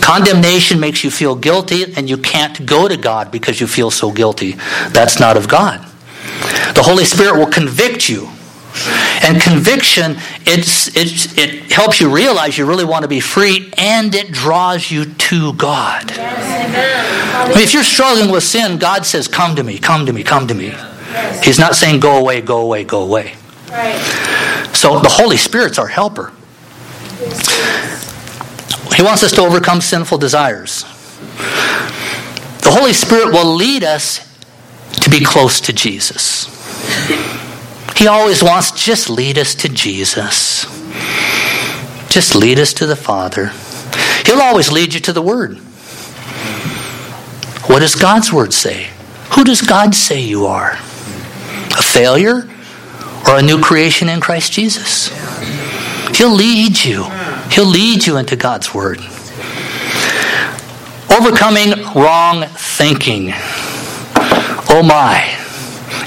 Condemnation 0.00 0.80
makes 0.80 1.04
you 1.04 1.10
feel 1.10 1.34
guilty 1.34 1.94
and 1.96 2.08
you 2.08 2.16
can't 2.16 2.66
go 2.66 2.88
to 2.88 2.96
God 2.96 3.30
because 3.30 3.60
you 3.60 3.66
feel 3.66 3.90
so 3.90 4.10
guilty. 4.10 4.52
That's 4.90 5.18
not 5.20 5.36
of 5.36 5.48
God. 5.48 5.80
The 6.74 6.82
Holy 6.84 7.04
Spirit 7.04 7.38
will 7.38 7.50
convict 7.50 8.08
you. 8.08 8.28
And 9.30 9.40
conviction, 9.40 10.16
it's, 10.44 10.88
it's, 10.96 11.38
it 11.38 11.70
helps 11.70 12.00
you 12.00 12.12
realize 12.12 12.58
you 12.58 12.66
really 12.66 12.84
want 12.84 13.02
to 13.02 13.08
be 13.08 13.20
free 13.20 13.72
and 13.78 14.12
it 14.12 14.32
draws 14.32 14.90
you 14.90 15.04
to 15.04 15.52
God. 15.52 16.10
I 16.10 17.46
mean, 17.48 17.58
if 17.58 17.72
you're 17.72 17.84
struggling 17.84 18.32
with 18.32 18.42
sin, 18.42 18.78
God 18.78 19.06
says, 19.06 19.28
Come 19.28 19.54
to 19.54 19.62
me, 19.62 19.78
come 19.78 20.04
to 20.06 20.12
me, 20.12 20.24
come 20.24 20.48
to 20.48 20.54
me. 20.54 20.74
He's 21.44 21.60
not 21.60 21.76
saying, 21.76 22.00
Go 22.00 22.18
away, 22.18 22.40
go 22.40 22.62
away, 22.62 22.82
go 22.82 23.02
away. 23.02 23.34
So 24.72 24.98
the 24.98 25.08
Holy 25.08 25.36
Spirit's 25.36 25.78
our 25.78 25.86
helper. 25.86 26.32
He 28.96 29.04
wants 29.04 29.22
us 29.22 29.30
to 29.32 29.42
overcome 29.42 29.80
sinful 29.80 30.18
desires. 30.18 30.82
The 32.62 32.76
Holy 32.76 32.92
Spirit 32.92 33.32
will 33.32 33.54
lead 33.54 33.84
us 33.84 34.26
to 35.02 35.08
be 35.08 35.24
close 35.24 35.60
to 35.62 35.72
Jesus. 35.72 36.48
He 38.00 38.06
always 38.06 38.42
wants 38.42 38.70
just 38.70 39.10
lead 39.10 39.36
us 39.36 39.54
to 39.56 39.68
Jesus. 39.68 40.64
Just 42.08 42.34
lead 42.34 42.58
us 42.58 42.72
to 42.72 42.86
the 42.86 42.96
Father. 42.96 43.52
He'll 44.24 44.40
always 44.40 44.72
lead 44.72 44.94
you 44.94 45.00
to 45.00 45.12
the 45.12 45.20
Word. 45.20 45.58
What 47.68 47.80
does 47.80 47.94
God's 47.94 48.32
Word 48.32 48.54
say? 48.54 48.88
Who 49.32 49.44
does 49.44 49.60
God 49.60 49.94
say 49.94 50.18
you 50.18 50.46
are? 50.46 50.72
A 50.72 51.82
failure 51.82 52.48
or 53.28 53.36
a 53.36 53.42
new 53.42 53.60
creation 53.60 54.08
in 54.08 54.22
Christ 54.22 54.52
Jesus? 54.54 55.08
He'll 56.16 56.34
lead 56.34 56.82
you. 56.82 57.04
He'll 57.50 57.66
lead 57.66 58.06
you 58.06 58.16
into 58.16 58.34
God's 58.34 58.72
Word. 58.72 59.00
Overcoming 61.10 61.84
wrong 61.94 62.46
thinking. 62.48 63.32
Oh 64.70 64.82
my. 64.82 65.36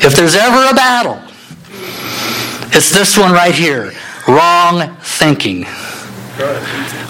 If 0.04 0.16
there's 0.16 0.34
ever 0.34 0.72
a 0.72 0.74
battle, 0.74 1.22
it's 2.76 2.90
this 2.90 3.18
one 3.18 3.32
right 3.32 3.54
here 3.54 3.92
wrong 4.28 4.96
thinking. 5.02 5.66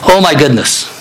Oh 0.06 0.20
my 0.22 0.34
goodness. 0.38 0.92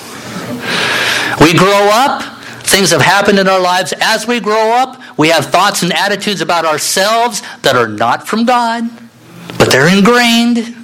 We 1.40 1.54
grow 1.54 1.88
up, 1.90 2.22
things 2.62 2.90
have 2.90 3.00
happened 3.00 3.38
in 3.38 3.48
our 3.48 3.60
lives. 3.60 3.92
As 4.00 4.26
we 4.26 4.38
grow 4.38 4.72
up, 4.72 5.00
we 5.18 5.28
have 5.28 5.46
thoughts 5.46 5.82
and 5.82 5.92
attitudes 5.92 6.40
about 6.40 6.64
ourselves 6.64 7.42
that 7.62 7.74
are 7.74 7.88
not 7.88 8.28
from 8.28 8.44
God, 8.44 8.84
but 9.58 9.70
they're 9.70 9.88
ingrained. 9.88 10.76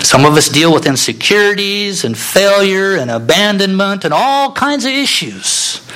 Some 0.00 0.24
of 0.24 0.34
us 0.34 0.48
deal 0.48 0.72
with 0.72 0.86
insecurities 0.86 2.04
and 2.04 2.16
failure 2.16 2.96
and 2.96 3.10
abandonment 3.10 4.04
and 4.04 4.14
all 4.14 4.52
kinds 4.52 4.84
of 4.84 4.92
issues. 4.92 5.86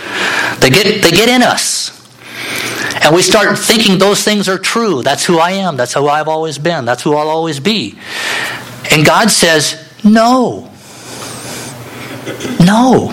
They 0.60 0.70
get, 0.70 1.02
they 1.02 1.10
get 1.10 1.28
in 1.28 1.42
us. 1.42 1.95
And 3.02 3.14
we 3.14 3.22
start 3.22 3.58
thinking 3.58 3.98
those 3.98 4.24
things 4.24 4.48
are 4.48 4.58
true. 4.58 5.02
That's 5.02 5.24
who 5.24 5.38
I 5.38 5.52
am. 5.52 5.76
That's 5.76 5.94
who 5.94 6.08
I've 6.08 6.28
always 6.28 6.58
been. 6.58 6.84
That's 6.84 7.02
who 7.02 7.14
I'll 7.14 7.28
always 7.28 7.60
be. 7.60 7.98
And 8.90 9.04
God 9.04 9.30
says, 9.30 9.82
no. 10.02 10.70
No. 12.60 13.10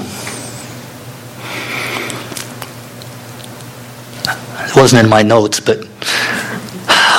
It 4.66 4.76
wasn't 4.76 5.04
in 5.04 5.10
my 5.10 5.22
notes, 5.22 5.60
but 5.60 5.88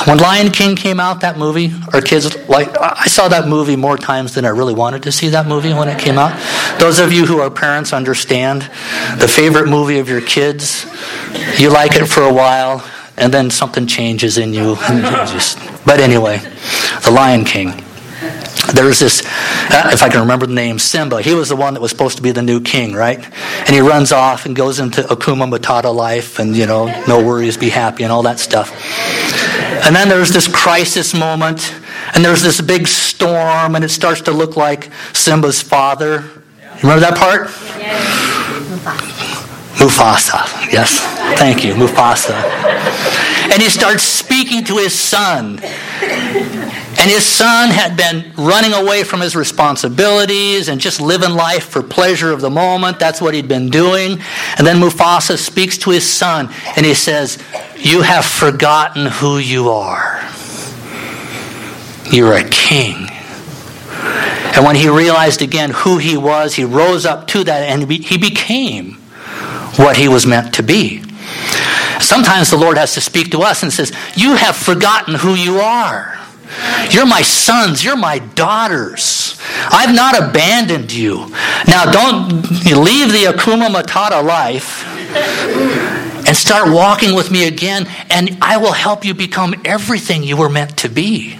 when 0.05 0.19
Lion 0.19 0.51
King 0.51 0.75
came 0.75 0.99
out, 0.99 1.21
that 1.21 1.37
movie, 1.37 1.73
our 1.93 2.01
kids 2.01 2.35
like 2.47 2.69
I 2.79 3.07
saw 3.07 3.27
that 3.27 3.47
movie 3.47 3.75
more 3.75 3.97
times 3.97 4.35
than 4.35 4.45
I 4.45 4.49
really 4.49 4.73
wanted 4.73 5.03
to 5.03 5.11
see 5.11 5.29
that 5.29 5.47
movie 5.47 5.73
when 5.73 5.87
it 5.87 5.99
came 5.99 6.17
out. 6.17 6.39
Those 6.79 6.99
of 6.99 7.11
you 7.11 7.25
who 7.25 7.39
are 7.39 7.49
parents 7.49 7.91
understand 7.91 8.61
the 9.19 9.27
favorite 9.27 9.67
movie 9.67 9.99
of 9.99 10.07
your 10.07 10.21
kids. 10.21 10.85
You 11.57 11.71
like 11.71 11.95
it 11.95 12.05
for 12.05 12.23
a 12.23 12.33
while, 12.33 12.87
and 13.17 13.33
then 13.33 13.49
something 13.49 13.87
changes 13.87 14.37
in 14.37 14.53
you. 14.53 14.77
But 15.85 15.99
anyway, 15.99 16.39
The 17.03 17.11
Lion 17.11 17.45
King. 17.45 17.85
There's 18.73 18.99
this, 18.99 19.23
uh, 19.23 19.91
if 19.93 20.01
I 20.01 20.09
can 20.09 20.21
remember 20.21 20.47
the 20.47 20.53
name, 20.53 20.79
Simba. 20.79 21.21
He 21.21 21.35
was 21.35 21.49
the 21.49 21.55
one 21.55 21.75
that 21.75 21.81
was 21.81 21.91
supposed 21.91 22.17
to 22.17 22.23
be 22.23 22.31
the 22.31 22.41
new 22.41 22.59
king, 22.59 22.93
right? 22.93 23.23
And 23.59 23.69
he 23.69 23.81
runs 23.81 24.11
off 24.11 24.47
and 24.47 24.55
goes 24.55 24.79
into 24.79 25.03
Hakuna 25.03 25.47
Matata 25.55 25.93
life 25.93 26.39
and, 26.39 26.55
you 26.55 26.65
know, 26.65 26.87
no 27.07 27.23
worries, 27.23 27.57
be 27.57 27.69
happy, 27.69 28.03
and 28.03 28.11
all 28.11 28.23
that 28.23 28.39
stuff. 28.39 28.71
And 29.83 29.95
then 29.95 30.09
there's 30.09 30.31
this 30.31 30.47
crisis 30.47 31.13
moment, 31.13 31.73
and 32.13 32.23
there's 32.23 32.41
this 32.41 32.61
big 32.61 32.87
storm, 32.87 33.75
and 33.75 33.83
it 33.83 33.89
starts 33.89 34.21
to 34.21 34.31
look 34.31 34.55
like 34.55 34.89
Simba's 35.13 35.61
father 35.61 36.23
Remember 36.83 36.99
that 36.99 37.17
part? 37.17 37.47
Mufasa. 39.79 40.71
Yes. 40.71 40.99
Thank 41.39 41.63
you, 41.63 41.73
Mufasa. 41.73 42.35
And 43.51 43.61
he 43.61 43.69
starts 43.69 44.03
speaking 44.03 44.63
to 44.65 44.77
his 44.77 44.93
son. 44.93 45.59
And 46.97 47.11
his 47.11 47.25
son 47.25 47.69
had 47.69 47.97
been 47.97 48.31
running 48.37 48.73
away 48.73 49.03
from 49.03 49.21
his 49.21 49.35
responsibilities 49.35 50.69
and 50.69 50.79
just 50.79 51.01
living 51.01 51.31
life 51.31 51.65
for 51.65 51.81
pleasure 51.81 52.31
of 52.31 52.41
the 52.41 52.49
moment. 52.49 52.99
That's 52.99 53.21
what 53.21 53.33
he'd 53.33 53.47
been 53.47 53.69
doing. 53.69 54.19
And 54.57 54.65
then 54.65 54.77
Mufasa 54.77 55.37
speaks 55.37 55.77
to 55.79 55.91
his 55.91 56.09
son 56.09 56.49
and 56.75 56.85
he 56.85 56.93
says, 56.93 57.37
You 57.77 58.01
have 58.01 58.25
forgotten 58.25 59.05
who 59.05 59.37
you 59.37 59.69
are. 59.69 60.21
You're 62.11 62.33
a 62.33 62.47
king. 62.49 63.07
And 64.55 64.63
when 64.63 64.75
he 64.75 64.87
realized 64.87 65.41
again 65.41 65.71
who 65.71 65.97
he 65.97 66.15
was, 66.15 66.55
he 66.55 66.63
rose 66.63 67.05
up 67.05 67.27
to 67.29 67.43
that 67.43 67.63
and 67.63 67.91
he 67.91 68.17
became 68.17 68.93
what 69.77 69.97
he 69.97 70.07
was 70.07 70.25
meant 70.25 70.53
to 70.55 70.63
be. 70.63 71.03
Sometimes 71.99 72.49
the 72.49 72.57
Lord 72.57 72.77
has 72.77 72.93
to 72.93 73.01
speak 73.01 73.31
to 73.31 73.41
us 73.41 73.63
and 73.63 73.73
says, 73.73 73.91
You 74.15 74.35
have 74.35 74.55
forgotten 74.55 75.15
who 75.15 75.33
you 75.33 75.57
are. 75.57 76.17
You're 76.91 77.05
my 77.05 77.21
sons. 77.21 77.83
You're 77.83 77.97
my 77.97 78.19
daughters. 78.19 79.39
I've 79.71 79.93
not 79.93 80.17
abandoned 80.17 80.93
you. 80.93 81.29
Now, 81.67 81.91
don't 81.91 82.29
leave 82.63 83.11
the 83.11 83.33
Hakuna 83.33 83.67
Matata 83.67 84.23
life 84.23 84.85
and 86.35 86.41
start 86.41 86.69
walking 86.69 87.15
with 87.15 87.31
me 87.31 87.47
again, 87.47 87.87
and 88.09 88.37
I 88.41 88.57
will 88.57 88.73
help 88.73 89.05
you 89.05 89.13
become 89.13 89.55
everything 89.63 90.21
you 90.21 90.35
were 90.35 90.49
meant 90.49 90.77
to 90.79 90.89
be. 90.89 91.37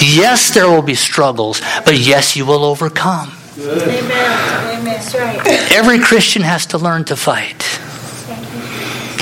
Yes, 0.00 0.52
there 0.52 0.68
will 0.68 0.82
be 0.82 0.96
struggles, 0.96 1.60
but 1.84 1.96
yes, 1.96 2.34
you 2.34 2.44
will 2.44 2.64
overcome. 2.64 3.30
Amen. 3.58 4.80
Amen. 4.80 5.00
Right. 5.14 5.72
Every 5.72 6.00
Christian 6.00 6.42
has 6.42 6.66
to 6.66 6.78
learn 6.78 7.04
to 7.04 7.16
fight. 7.16 7.62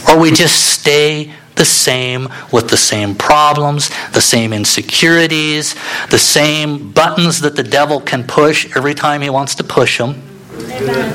Or 0.08 0.18
we 0.18 0.30
just 0.32 0.72
stay 0.80 1.34
the 1.56 1.64
same 1.66 2.28
with 2.50 2.70
the 2.70 2.78
same 2.78 3.14
problems, 3.14 3.90
the 4.12 4.22
same 4.22 4.54
insecurities, 4.54 5.74
the 6.08 6.18
same 6.18 6.90
buttons 6.92 7.42
that 7.42 7.54
the 7.54 7.62
devil 7.62 8.00
can 8.00 8.24
push 8.24 8.74
every 8.74 8.94
time 8.94 9.20
he 9.20 9.28
wants 9.28 9.56
to 9.56 9.64
push 9.64 9.98
them. 9.98 10.22
Amen. 10.54 11.12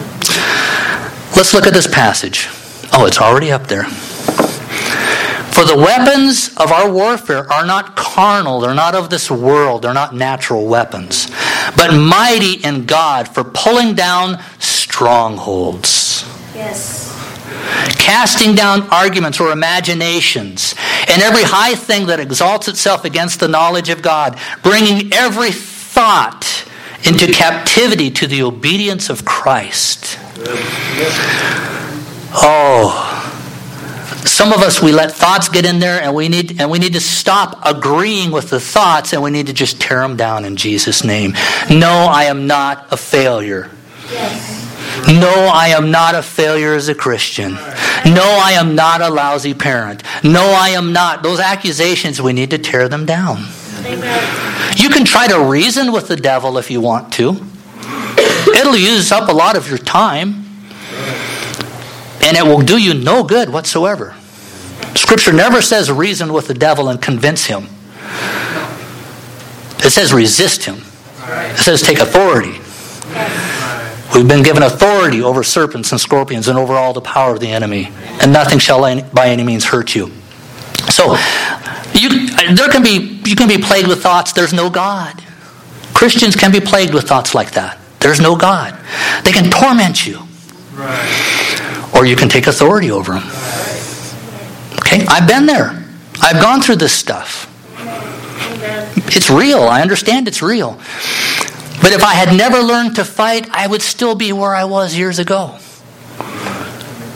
Let's 1.36 1.54
look 1.54 1.66
at 1.66 1.74
this 1.74 1.88
passage. 1.88 2.48
Oh, 2.94 3.06
it's 3.06 3.20
already 3.20 3.52
up 3.52 3.68
there. 3.68 3.86
For 5.56 5.64
the 5.64 5.78
weapons 5.78 6.50
of 6.58 6.72
our 6.72 6.92
warfare 6.92 7.50
are 7.52 7.66
not 7.66 7.96
carnal, 7.96 8.60
they're 8.60 8.76
not 8.76 8.94
of 8.94 9.10
this 9.10 9.32
world, 9.32 9.84
they're 9.84 9.94
not 9.94 10.14
natural 10.14 10.68
weapons, 10.68 11.28
but 11.78 11.96
mighty 11.98 12.56
in 12.56 12.86
God 12.86 13.30
for 13.30 13.44
pulling 13.46 13.96
down 13.96 14.44
strongholds. 14.60 16.26
Yes. 16.54 17.04
casting 17.98 18.54
down 18.56 18.82
arguments 18.90 19.40
or 19.40 19.52
imaginations, 19.52 20.76
and 21.08 21.22
every 21.22 21.44
high 21.44 21.74
thing 21.76 22.08
that 22.08 22.20
exalts 22.20 22.68
itself 22.68 23.06
against 23.06 23.40
the 23.40 23.48
knowledge 23.48 23.90
of 23.90 24.02
God, 24.02 24.38
bringing 24.62 25.14
every 25.14 25.52
thought 25.52 26.66
into 27.04 27.32
captivity 27.32 28.10
to 28.12 28.28
the 28.28 28.44
obedience 28.44 29.10
of 29.10 29.24
Christ. 29.26 30.18
Oh, 32.38 33.12
some 34.26 34.52
of 34.52 34.62
us 34.62 34.82
we 34.82 34.92
let 34.92 35.12
thoughts 35.12 35.50
get 35.50 35.66
in 35.66 35.80
there 35.80 36.02
and 36.02 36.14
we 36.14 36.28
need 36.28 36.60
and 36.60 36.70
we 36.70 36.80
need 36.80 36.94
to 36.94 37.00
stop 37.00 37.60
agreeing 37.66 38.32
with 38.32 38.50
the 38.50 38.60
thoughts 38.60 39.14
and 39.14 39.24
we 39.24 39.32
need 39.32 39.48
to 39.48 39.54
just 39.54 39.80
tear 39.80 40.02
them 40.02 40.18
down 40.18 40.46
in 40.46 40.56
Jesus 40.56 41.04
name. 41.04 41.34
No, 41.70 42.08
I 42.12 42.26
am 42.26 42.48
not 42.48 42.88
a 42.92 42.98
failure. 42.98 43.70
Yes. 44.12 44.64
No, 45.08 45.50
I 45.54 45.70
am 45.70 45.92
not 45.92 46.16
a 46.16 46.22
failure 46.22 46.74
as 46.74 46.90
a 46.90 46.96
Christian. 46.96 47.54
No, 47.54 48.40
I 48.42 48.56
am 48.58 48.76
not 48.76 49.02
a 49.02 49.10
lousy 49.10 49.54
parent. 49.54 50.04
No, 50.24 50.42
I 50.42 50.70
am 50.70 50.94
not. 50.94 51.22
Those 51.22 51.40
accusations, 51.40 52.22
we 52.22 52.34
need 52.34 52.52
to 52.52 52.58
tear 52.58 52.88
them 52.88 53.06
down. 53.06 53.46
Amen. 53.86 54.74
You 54.78 54.90
can 54.90 55.06
try 55.06 55.28
to 55.28 55.40
reason 55.40 55.92
with 55.92 56.08
the 56.08 56.16
devil 56.16 56.58
if 56.58 56.72
you 56.72 56.82
want 56.82 57.14
to. 57.14 57.36
It'll 58.58 58.76
use 58.76 59.12
up 59.12 59.30
a 59.30 59.34
lot 59.34 59.56
of 59.56 59.70
your 59.70 59.78
time. 59.78 60.46
And 62.22 62.38
it 62.38 62.46
will 62.46 62.62
do 62.62 62.78
you 62.78 62.94
no 62.94 63.24
good 63.24 63.50
whatsoever. 63.50 64.16
Scripture 64.96 65.34
never 65.34 65.62
says 65.62 65.92
reason 65.92 66.34
with 66.34 66.48
the 66.48 66.54
devil 66.54 66.90
and 66.90 67.02
convince 67.02 67.46
him. 67.46 67.68
It 69.80 69.92
says 69.92 70.14
resist 70.14 70.64
him. 70.66 70.84
It 71.28 71.58
says 71.58 71.82
take 71.82 72.00
authority. 72.00 72.60
We've 74.16 74.28
been 74.28 74.44
given 74.44 74.64
authority 74.64 75.22
over 75.22 75.44
serpents 75.44 75.92
and 75.92 76.00
scorpions 76.00 76.48
and 76.48 76.58
over 76.58 76.74
all 76.74 76.94
the 76.94 77.02
power 77.02 77.34
of 77.34 77.40
the 77.40 77.50
enemy, 77.50 77.92
and 78.22 78.32
nothing 78.32 78.60
shall 78.60 78.82
by 79.12 79.28
any 79.28 79.44
means 79.44 79.66
hurt 79.66 79.94
you. 79.94 80.12
So, 80.90 81.18
you, 81.94 82.30
there 82.56 82.70
can 82.70 82.82
be 82.84 83.22
you 83.26 83.36
can 83.36 83.48
be 83.48 83.58
plagued 83.58 83.88
with 83.88 84.02
thoughts. 84.02 84.32
There's 84.32 84.54
no 84.54 84.70
God. 84.70 85.22
Christians 85.94 86.36
can 86.36 86.52
be 86.52 86.60
plagued 86.62 86.94
with 86.94 87.08
thoughts 87.08 87.36
like 87.36 87.52
that. 87.52 87.80
There's 88.00 88.22
no 88.22 88.36
God. 88.36 88.78
They 89.24 89.32
can 89.32 89.50
torment 89.50 90.06
you, 90.06 90.20
or 91.96 92.06
you 92.06 92.16
can 92.16 92.30
take 92.30 92.48
authority 92.48 92.92
over 92.92 93.14
them. 93.14 93.24
Okay, 94.80 95.06
I've 95.08 95.28
been 95.28 95.46
there. 95.46 95.84
I've 96.22 96.42
gone 96.42 96.62
through 96.62 96.78
this 96.78 96.94
stuff. 96.94 97.52
It's 99.16 99.30
real. 99.30 99.60
I 99.60 99.82
understand 99.82 100.28
it's 100.28 100.42
real. 100.42 100.74
But 101.82 101.92
if 101.94 102.04
I 102.04 102.14
had 102.14 102.36
never 102.36 102.60
learned 102.60 102.96
to 102.96 103.06
fight, 103.06 103.50
I 103.52 103.68
would 103.68 103.82
still 103.82 104.16
be 104.16 104.34
where 104.34 104.56
I 104.56 104.66
was 104.66 104.98
years 104.98 105.20
ago. 105.20 105.58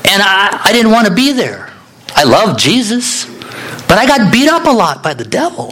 And 0.06 0.22
I, 0.22 0.62
I 0.64 0.72
didn't 0.72 0.92
want 0.92 1.08
to 1.08 1.14
be 1.14 1.32
there. 1.34 1.72
I 2.16 2.24
love 2.24 2.58
Jesus, 2.58 3.26
but 3.88 3.98
I 3.98 4.06
got 4.06 4.32
beat 4.32 4.50
up 4.50 4.66
a 4.66 4.72
lot 4.72 5.04
by 5.04 5.14
the 5.14 5.26
devil. 5.26 5.72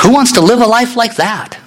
Who 0.00 0.12
wants 0.12 0.32
to 0.32 0.40
live 0.40 0.60
a 0.60 0.66
life 0.66 0.96
like 0.96 1.16
that? 1.16 1.58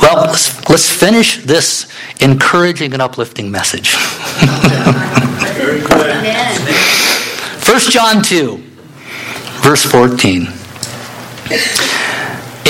Well, 0.00 0.26
let's, 0.26 0.68
let's 0.68 0.88
finish 0.90 1.44
this 1.44 1.86
encouraging 2.20 2.92
and 2.92 3.02
uplifting 3.02 3.50
message. 3.50 3.94
Amen. 5.92 6.60
1 7.64 7.80
John 7.90 8.22
2, 8.22 8.56
verse 9.62 9.84
14. 9.84 10.42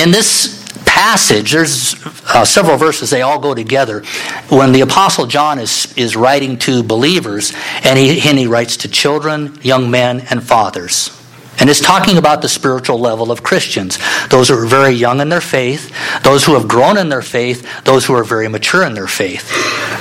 In 0.03 0.11
this 0.11 0.57
passage, 0.85 1.53
there's 1.53 1.95
uh, 2.35 2.45
several 2.45 2.77
verses, 2.77 3.11
they 3.11 3.23
all 3.23 3.39
go 3.39 3.55
together. 3.55 4.03
When 4.49 4.73
the 4.73 4.81
Apostle 4.81 5.27
John 5.27 5.59
is, 5.59 5.93
is 5.97 6.17
writing 6.17 6.59
to 6.61 6.83
believers, 6.83 7.53
and 7.85 7.99
he, 7.99 8.29
and 8.29 8.39
he 8.39 8.47
writes 8.47 8.79
to 8.79 8.89
children, 8.89 9.59
young 9.63 9.91
men, 9.91 10.21
and 10.31 10.43
fathers. 10.43 11.16
And 11.59 11.71
it's 11.71 11.81
talking 11.81 12.19
about 12.19 12.43
the 12.43 12.49
spiritual 12.49 12.99
level 12.99 13.33
of 13.33 13.43
Christians. 13.43 13.99
Those 14.29 14.49
who 14.49 14.59
are 14.59 14.67
very 14.67 14.93
young 14.93 15.21
in 15.21 15.29
their 15.29 15.41
faith, 15.41 15.93
those 16.23 16.45
who 16.45 16.55
have 16.55 16.69
grown 16.69 16.99
in 16.99 17.09
their 17.09 17.23
faith, 17.23 17.85
those 17.85 18.05
who 18.05 18.15
are 18.15 18.25
very 18.25 18.49
mature 18.49 18.85
in 18.85 18.95
their 18.95 19.07
faith. 19.07 19.51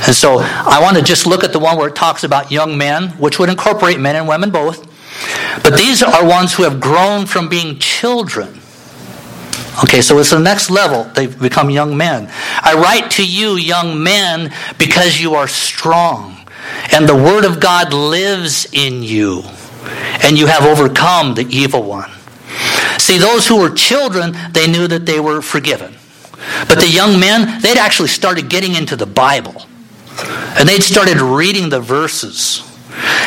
And 0.06 0.16
so 0.16 0.40
I 0.40 0.80
want 0.82 0.98
to 0.98 1.04
just 1.04 1.26
look 1.26 1.44
at 1.44 1.54
the 1.54 1.60
one 1.60 1.78
where 1.78 1.88
it 1.88 1.96
talks 1.96 2.24
about 2.24 2.52
young 2.52 2.78
men, 2.78 3.10
which 3.12 3.40
would 3.40 3.50
incorporate 3.50 4.00
men 4.00 4.16
and 4.16 4.28
women 4.28 4.50
both. 4.50 4.86
But 5.64 5.78
these 5.78 6.04
are 6.04 6.28
ones 6.28 6.54
who 6.54 6.64
have 6.64 6.80
grown 6.80 7.26
from 7.26 7.48
being 7.48 7.80
children. 7.80 8.60
Okay, 9.84 10.02
so 10.02 10.20
it's 10.20 10.30
the 10.30 10.40
next 10.40 10.70
level. 10.70 11.04
They've 11.04 11.38
become 11.40 11.70
young 11.70 11.98
men. 11.98 12.30
I 12.62 12.76
write 12.76 13.12
to 13.12 13.26
you, 13.26 13.56
young 13.56 14.02
men, 14.02 14.54
because 14.78 15.20
you 15.20 15.36
are 15.36 15.48
strong, 15.48 16.38
and 16.92 17.08
the 17.08 17.16
word 17.16 17.44
of 17.44 17.60
God 17.60 17.94
lives 17.94 18.68
in 18.72 19.04
you, 19.04 19.44
and 20.24 20.38
you 20.38 20.48
have 20.48 20.64
overcome 20.64 21.36
the 21.36 21.48
evil 21.50 21.84
one. 21.84 22.12
See, 22.98 23.18
those 23.18 23.48
who 23.48 23.60
were 23.60 23.70
children, 23.70 24.36
they 24.52 24.68
knew 24.68 24.88
that 24.88 25.06
they 25.06 25.20
were 25.20 25.42
forgiven. 25.42 25.96
But 26.68 26.80
the 26.80 26.88
young 26.88 27.20
men, 27.20 27.62
they'd 27.62 27.78
actually 27.78 28.10
started 28.10 28.50
getting 28.50 28.76
into 28.76 28.96
the 28.96 29.06
Bible. 29.06 29.66
And 30.58 30.68
they'd 30.68 30.84
started 30.84 31.20
reading 31.22 31.70
the 31.70 31.82
verses. 31.82 32.64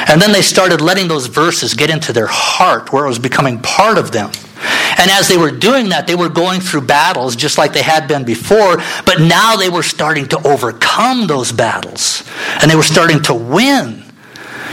And 0.09 0.21
then 0.21 0.33
they 0.33 0.43
started 0.43 0.81
letting 0.81 1.09
those 1.09 1.27
verses 1.27 1.75
get 1.75 1.91
into 1.91 2.13
their 2.13 2.27
heart 2.27 2.93
where 2.93 3.05
it 3.05 3.09
was 3.09 3.19
becoming 3.19 3.59
part 3.61 3.99
of 3.99 4.13
them. 4.13 4.31
And 4.99 5.11
as 5.11 5.29
they 5.29 5.37
were 5.37 5.51
doing 5.51 5.91
that, 5.91 6.07
they 6.07 6.15
were 6.15 6.29
going 6.29 6.61
through 6.61 6.83
battles 6.83 7.37
just 7.37 7.59
like 7.59 7.73
they 7.73 7.83
had 7.83 8.09
been 8.09 8.25
before, 8.25 8.79
but 9.05 9.21
now 9.21 9.55
they 9.55 9.69
were 9.69 9.83
starting 9.83 10.27
to 10.29 10.49
overcome 10.49 11.27
those 11.27 11.53
battles. 11.53 12.25
And 12.61 12.71
they 12.71 12.75
were 12.75 12.83
starting 12.83 13.23
to 13.25 13.35
win. 13.35 14.05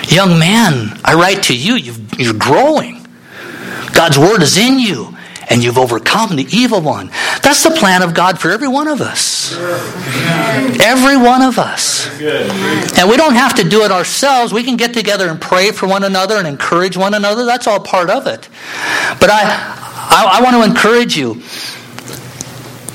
Young 0.07 0.37
man, 0.39 0.99
I 1.03 1.15
write 1.15 1.43
to 1.43 1.55
you, 1.57 1.75
you've, 1.75 2.19
you're 2.19 2.33
growing. 2.33 3.05
God's 3.93 4.19
word 4.19 4.41
is 4.41 4.57
in 4.57 4.77
you, 4.77 5.15
and 5.49 5.63
you've 5.63 5.77
overcome 5.77 6.35
the 6.35 6.47
evil 6.51 6.81
one. 6.81 7.07
That's 7.41 7.63
the 7.63 7.71
plan 7.71 8.01
of 8.01 8.13
God 8.13 8.39
for 8.39 8.51
every 8.51 8.67
one 8.67 8.87
of 8.87 9.01
us. 9.01 9.55
Every 10.81 11.17
one 11.17 11.41
of 11.41 11.57
us. 11.57 12.07
And 12.99 13.09
we 13.09 13.17
don't 13.17 13.35
have 13.35 13.55
to 13.55 13.63
do 13.63 13.83
it 13.83 13.91
ourselves. 13.91 14.51
We 14.53 14.63
can 14.63 14.75
get 14.77 14.93
together 14.93 15.29
and 15.29 15.39
pray 15.39 15.71
for 15.71 15.87
one 15.87 16.03
another 16.03 16.35
and 16.35 16.47
encourage 16.47 16.97
one 16.97 17.13
another. 17.13 17.45
That's 17.45 17.67
all 17.67 17.79
part 17.79 18.09
of 18.09 18.27
it. 18.27 18.49
But 19.19 19.29
I, 19.29 19.43
I, 19.43 20.39
I 20.39 20.43
want 20.43 20.55
to 20.55 20.63
encourage 20.63 21.17
you. 21.17 21.41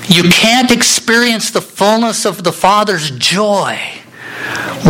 You 0.07 0.29
can't 0.29 0.71
experience 0.71 1.51
the 1.51 1.61
fullness 1.61 2.25
of 2.25 2.43
the 2.43 2.51
Father's 2.51 3.11
joy 3.11 4.00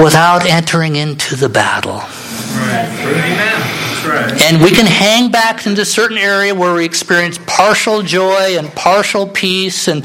without 0.01 0.45
entering 0.45 0.95
into 0.95 1.35
the 1.35 1.49
battle. 1.49 1.97
Right. 1.97 3.77
Right. 4.05 4.41
And 4.41 4.63
we 4.63 4.71
can 4.71 4.87
hang 4.87 5.29
back 5.29 5.67
into 5.67 5.81
a 5.81 5.85
certain 5.85 6.17
area 6.17 6.55
where 6.55 6.73
we 6.73 6.85
experience 6.85 7.37
partial 7.45 8.01
joy 8.01 8.57
and 8.57 8.67
partial 8.73 9.27
peace 9.27 9.87
and, 9.87 10.03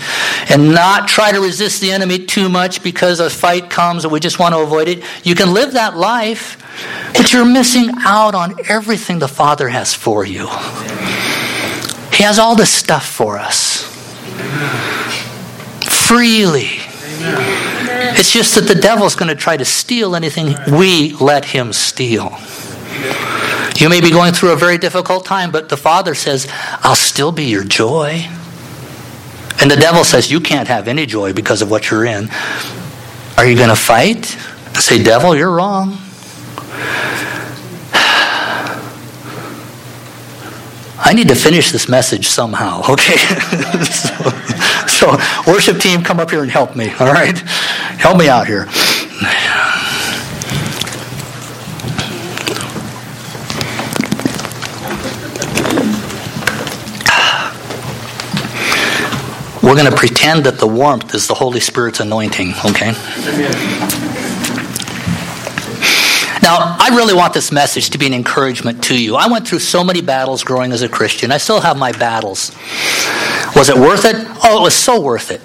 and 0.51 0.75
not 0.75 1.09
try 1.09 1.33
to 1.33 1.41
resist 1.41 1.81
the 1.81 1.93
enemy 1.93 2.27
too 2.27 2.51
much 2.51 2.83
because 2.83 3.21
a 3.21 3.31
fight 3.31 3.71
comes 3.71 4.05
and 4.05 4.13
we 4.13 4.21
just 4.21 4.39
want 4.39 4.55
to 4.55 4.61
avoid 4.61 4.89
it. 4.89 5.03
You 5.25 5.35
can 5.35 5.55
live 5.55 5.73
that 5.73 5.97
life, 5.97 6.63
but 7.17 7.33
you're 7.33 7.47
missing 7.47 7.91
out 8.01 8.35
on 8.35 8.55
everything 8.69 9.19
the 9.19 9.29
Father 9.29 9.69
has 9.69 9.95
for 9.95 10.27
you. 10.27 10.47
He 12.13 12.23
has 12.23 12.39
all 12.39 12.55
this 12.55 12.71
stuff 12.71 13.07
for 13.07 13.39
us 13.39 13.87
freely. 16.07 16.69
It's 18.19 18.33
just 18.33 18.55
that 18.55 18.63
the 18.63 18.75
devil's 18.75 19.15
going 19.15 19.29
to 19.29 19.35
try 19.35 19.57
to 19.57 19.65
steal 19.65 20.17
anything 20.17 20.55
we 20.73 21.13
let 21.15 21.45
him 21.45 21.73
steal. 21.73 22.37
You 23.79 23.91
may 23.91 24.01
be 24.01 24.11
going 24.11 24.33
through 24.33 24.53
a 24.53 24.57
very 24.57 24.79
difficult 24.79 25.27
time, 25.27 25.51
but 25.51 25.69
the 25.69 25.77
Father 25.77 26.15
says, 26.15 26.49
I'll 26.81 26.97
still 26.97 27.31
be 27.31 27.45
your 27.45 27.63
joy. 27.63 28.27
And 29.61 29.71
the 29.71 29.77
devil 29.77 30.03
says, 30.03 30.31
You 30.31 30.41
can't 30.41 30.69
have 30.69 30.89
any 30.89 31.05
joy 31.05 31.35
because 31.35 31.61
of 31.61 31.71
what 31.71 31.91
you're 31.91 32.07
in. 32.07 32.31
Are 33.37 33.47
you 33.47 33.55
going 33.55 33.69
to 33.69 33.77
fight? 33.77 34.25
Say, 34.81 35.03
Devil, 35.03 35.37
you're 35.37 35.51
wrong. 35.51 35.91
I 40.99 41.13
need 41.15 41.29
to 41.29 41.35
finish 41.35 41.71
this 41.71 41.87
message 41.89 42.29
somehow, 42.29 42.81
okay? 42.89 43.17
so, 43.85 44.31
so, 45.07 45.53
worship 45.53 45.79
team, 45.79 46.03
come 46.03 46.19
up 46.19 46.31
here 46.31 46.43
and 46.43 46.51
help 46.51 46.75
me, 46.75 46.91
all 46.99 47.13
right? 47.13 47.39
Help 47.39 48.19
me 48.19 48.29
out 48.29 48.47
here. 48.47 48.67
We're 59.63 59.75
going 59.75 59.91
to 59.91 59.97
pretend 59.97 60.45
that 60.45 60.59
the 60.59 60.67
warmth 60.67 61.15
is 61.15 61.27
the 61.27 61.35
Holy 61.35 61.61
Spirit's 61.61 62.01
anointing, 62.01 62.51
okay? 62.65 62.93
Now, 66.43 66.77
I 66.79 66.91
really 66.93 67.15
want 67.15 67.35
this 67.35 67.51
message 67.51 67.91
to 67.91 67.99
be 67.99 68.07
an 68.07 68.15
encouragement 68.15 68.85
to 68.85 69.01
you. 69.01 69.17
I 69.17 69.27
went 69.27 69.49
through 69.49 69.59
so 69.59 69.83
many 69.83 70.01
battles 70.01 70.45
growing 70.45 70.71
as 70.71 70.83
a 70.83 70.89
Christian. 70.89 71.33
I 71.33 71.39
still 71.39 71.61
have 71.61 71.77
my 71.77 71.91
battles. 71.91 72.53
Was 73.57 73.71
it 73.71 73.77
worth 73.77 74.05
it? 74.05 74.17
Oh, 74.45 74.61
it 74.61 74.63
was 74.63 74.75
so 74.75 75.01
worth 75.01 75.31
it. 75.31 75.41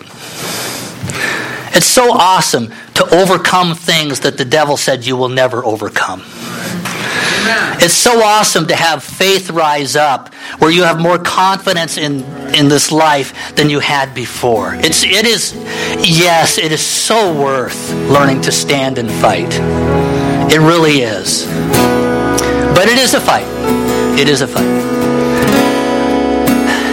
It's 1.73 1.85
so 1.85 2.11
awesome 2.11 2.67
to 2.95 3.15
overcome 3.15 3.73
things 3.73 4.19
that 4.19 4.37
the 4.37 4.43
devil 4.43 4.75
said 4.75 5.05
you 5.05 5.15
will 5.15 5.29
never 5.29 5.63
overcome. 5.63 6.21
It's 7.83 7.93
so 7.93 8.21
awesome 8.21 8.67
to 8.67 8.75
have 8.75 9.03
faith 9.03 9.49
rise 9.49 9.95
up 9.95 10.33
where 10.59 10.69
you 10.69 10.83
have 10.83 10.99
more 10.99 11.17
confidence 11.17 11.97
in, 11.97 12.23
in 12.53 12.67
this 12.67 12.91
life 12.91 13.55
than 13.55 13.69
you 13.69 13.79
had 13.79 14.13
before. 14.13 14.75
It's, 14.75 15.03
it 15.03 15.25
is, 15.25 15.53
yes, 15.97 16.57
it 16.57 16.71
is 16.73 16.85
so 16.85 17.33
worth 17.33 17.91
learning 18.09 18.41
to 18.41 18.51
stand 18.51 18.97
and 18.97 19.09
fight. 19.09 19.53
It 20.51 20.59
really 20.59 20.99
is. 21.01 21.45
But 22.75 22.89
it 22.89 22.97
is 22.97 23.13
a 23.13 23.21
fight. 23.21 23.47
It 24.19 24.27
is 24.27 24.41
a 24.41 24.47
fight. 24.47 25.30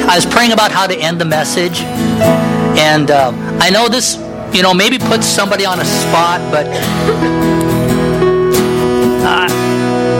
I 0.09 0.16
was 0.16 0.24
praying 0.24 0.52
about 0.52 0.72
how 0.72 0.86
to 0.86 0.96
end 0.96 1.20
the 1.20 1.26
message, 1.26 1.80
and 2.80 3.11
uh, 3.11 3.30
I 3.61 3.68
know 3.68 3.88
this, 3.88 4.16
you 4.54 4.62
know, 4.62 4.72
maybe 4.72 4.98
puts 4.98 5.26
somebody 5.26 5.66
on 5.66 5.80
a 5.80 5.84
spot, 5.84 6.40
but 6.50 6.66
uh, 9.22 9.46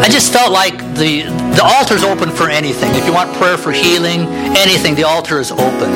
I 0.05 0.09
just 0.11 0.31
felt 0.33 0.53
like 0.53 0.77
the 0.95 1.23
the 1.57 1.65
altar's 1.65 2.05
open 2.05 2.31
for 2.31 2.51
anything. 2.51 2.95
If 2.95 3.07
you 3.07 3.13
want 3.15 3.35
prayer 3.39 3.57
for 3.57 3.73
healing, 3.73 4.29
anything, 4.57 4.95
the 4.95 5.05
altar 5.05 5.41
is 5.41 5.51
open. 5.51 5.91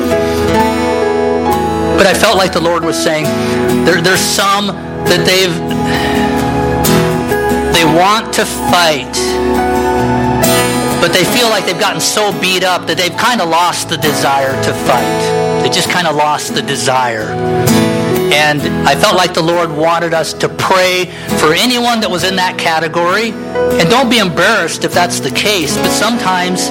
But 1.96 2.06
I 2.06 2.14
felt 2.14 2.36
like 2.36 2.52
the 2.52 2.60
Lord 2.60 2.84
was 2.84 2.96
saying, 3.00 3.26
there, 3.84 4.00
there's 4.00 4.20
some 4.20 4.66
that 4.66 5.22
they've 5.26 5.54
they 7.76 7.84
want 7.84 8.32
to 8.34 8.44
fight, 8.44 9.14
but 11.02 11.12
they 11.12 11.24
feel 11.24 11.50
like 11.50 11.66
they've 11.66 11.80
gotten 11.80 12.00
so 12.00 12.30
beat 12.40 12.62
up 12.62 12.86
that 12.86 12.96
they've 12.96 13.16
kind 13.16 13.40
of 13.40 13.48
lost 13.48 13.88
the 13.88 13.96
desire 13.96 14.54
to 14.62 14.72
fight. 14.86 15.60
They 15.60 15.68
just 15.68 15.90
kind 15.90 16.06
of 16.06 16.14
lost 16.14 16.54
the 16.54 16.62
desire. 16.62 17.26
And 18.30 18.62
I 18.86 18.94
felt 18.94 19.16
like 19.16 19.34
the 19.34 19.42
Lord 19.42 19.72
wanted 19.72 20.14
us 20.14 20.32
to 20.34 20.48
pray 20.48 21.06
for 21.42 21.54
anyone 21.54 21.98
that 22.00 22.08
was 22.08 22.22
in 22.22 22.36
that 22.36 22.56
category. 22.56 23.32
And 23.82 23.90
don't 23.90 24.08
be 24.08 24.18
embarrassed 24.18 24.84
if 24.84 24.94
that's 24.94 25.18
the 25.18 25.32
case, 25.32 25.76
but 25.76 25.90
sometimes 25.90 26.68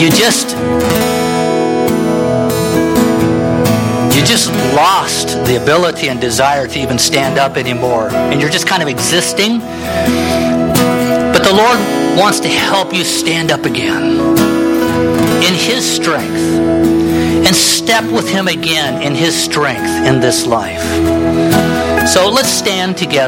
you 0.00 0.08
just 0.08 0.56
you 4.16 4.24
just 4.24 4.48
lost 4.72 5.36
the 5.44 5.60
ability 5.62 6.08
and 6.08 6.18
desire 6.18 6.66
to 6.66 6.78
even 6.78 6.98
stand 6.98 7.38
up 7.38 7.58
anymore. 7.58 8.08
And 8.08 8.40
you're 8.40 8.48
just 8.48 8.66
kind 8.66 8.82
of 8.82 8.88
existing. 8.88 9.60
But 9.60 11.44
the 11.44 11.52
Lord 11.52 11.93
wants 12.16 12.40
to 12.40 12.48
help 12.48 12.94
you 12.94 13.04
stand 13.04 13.50
up 13.50 13.64
again 13.64 14.18
in 15.42 15.54
His 15.54 15.84
strength 15.84 16.36
and 17.46 17.54
step 17.54 18.04
with 18.12 18.28
Him 18.28 18.48
again 18.48 19.02
in 19.02 19.14
His 19.14 19.34
strength 19.34 20.06
in 20.06 20.20
this 20.20 20.46
life. 20.46 20.82
So 22.08 22.28
let's 22.28 22.48
stand 22.48 22.96
together. 22.96 23.22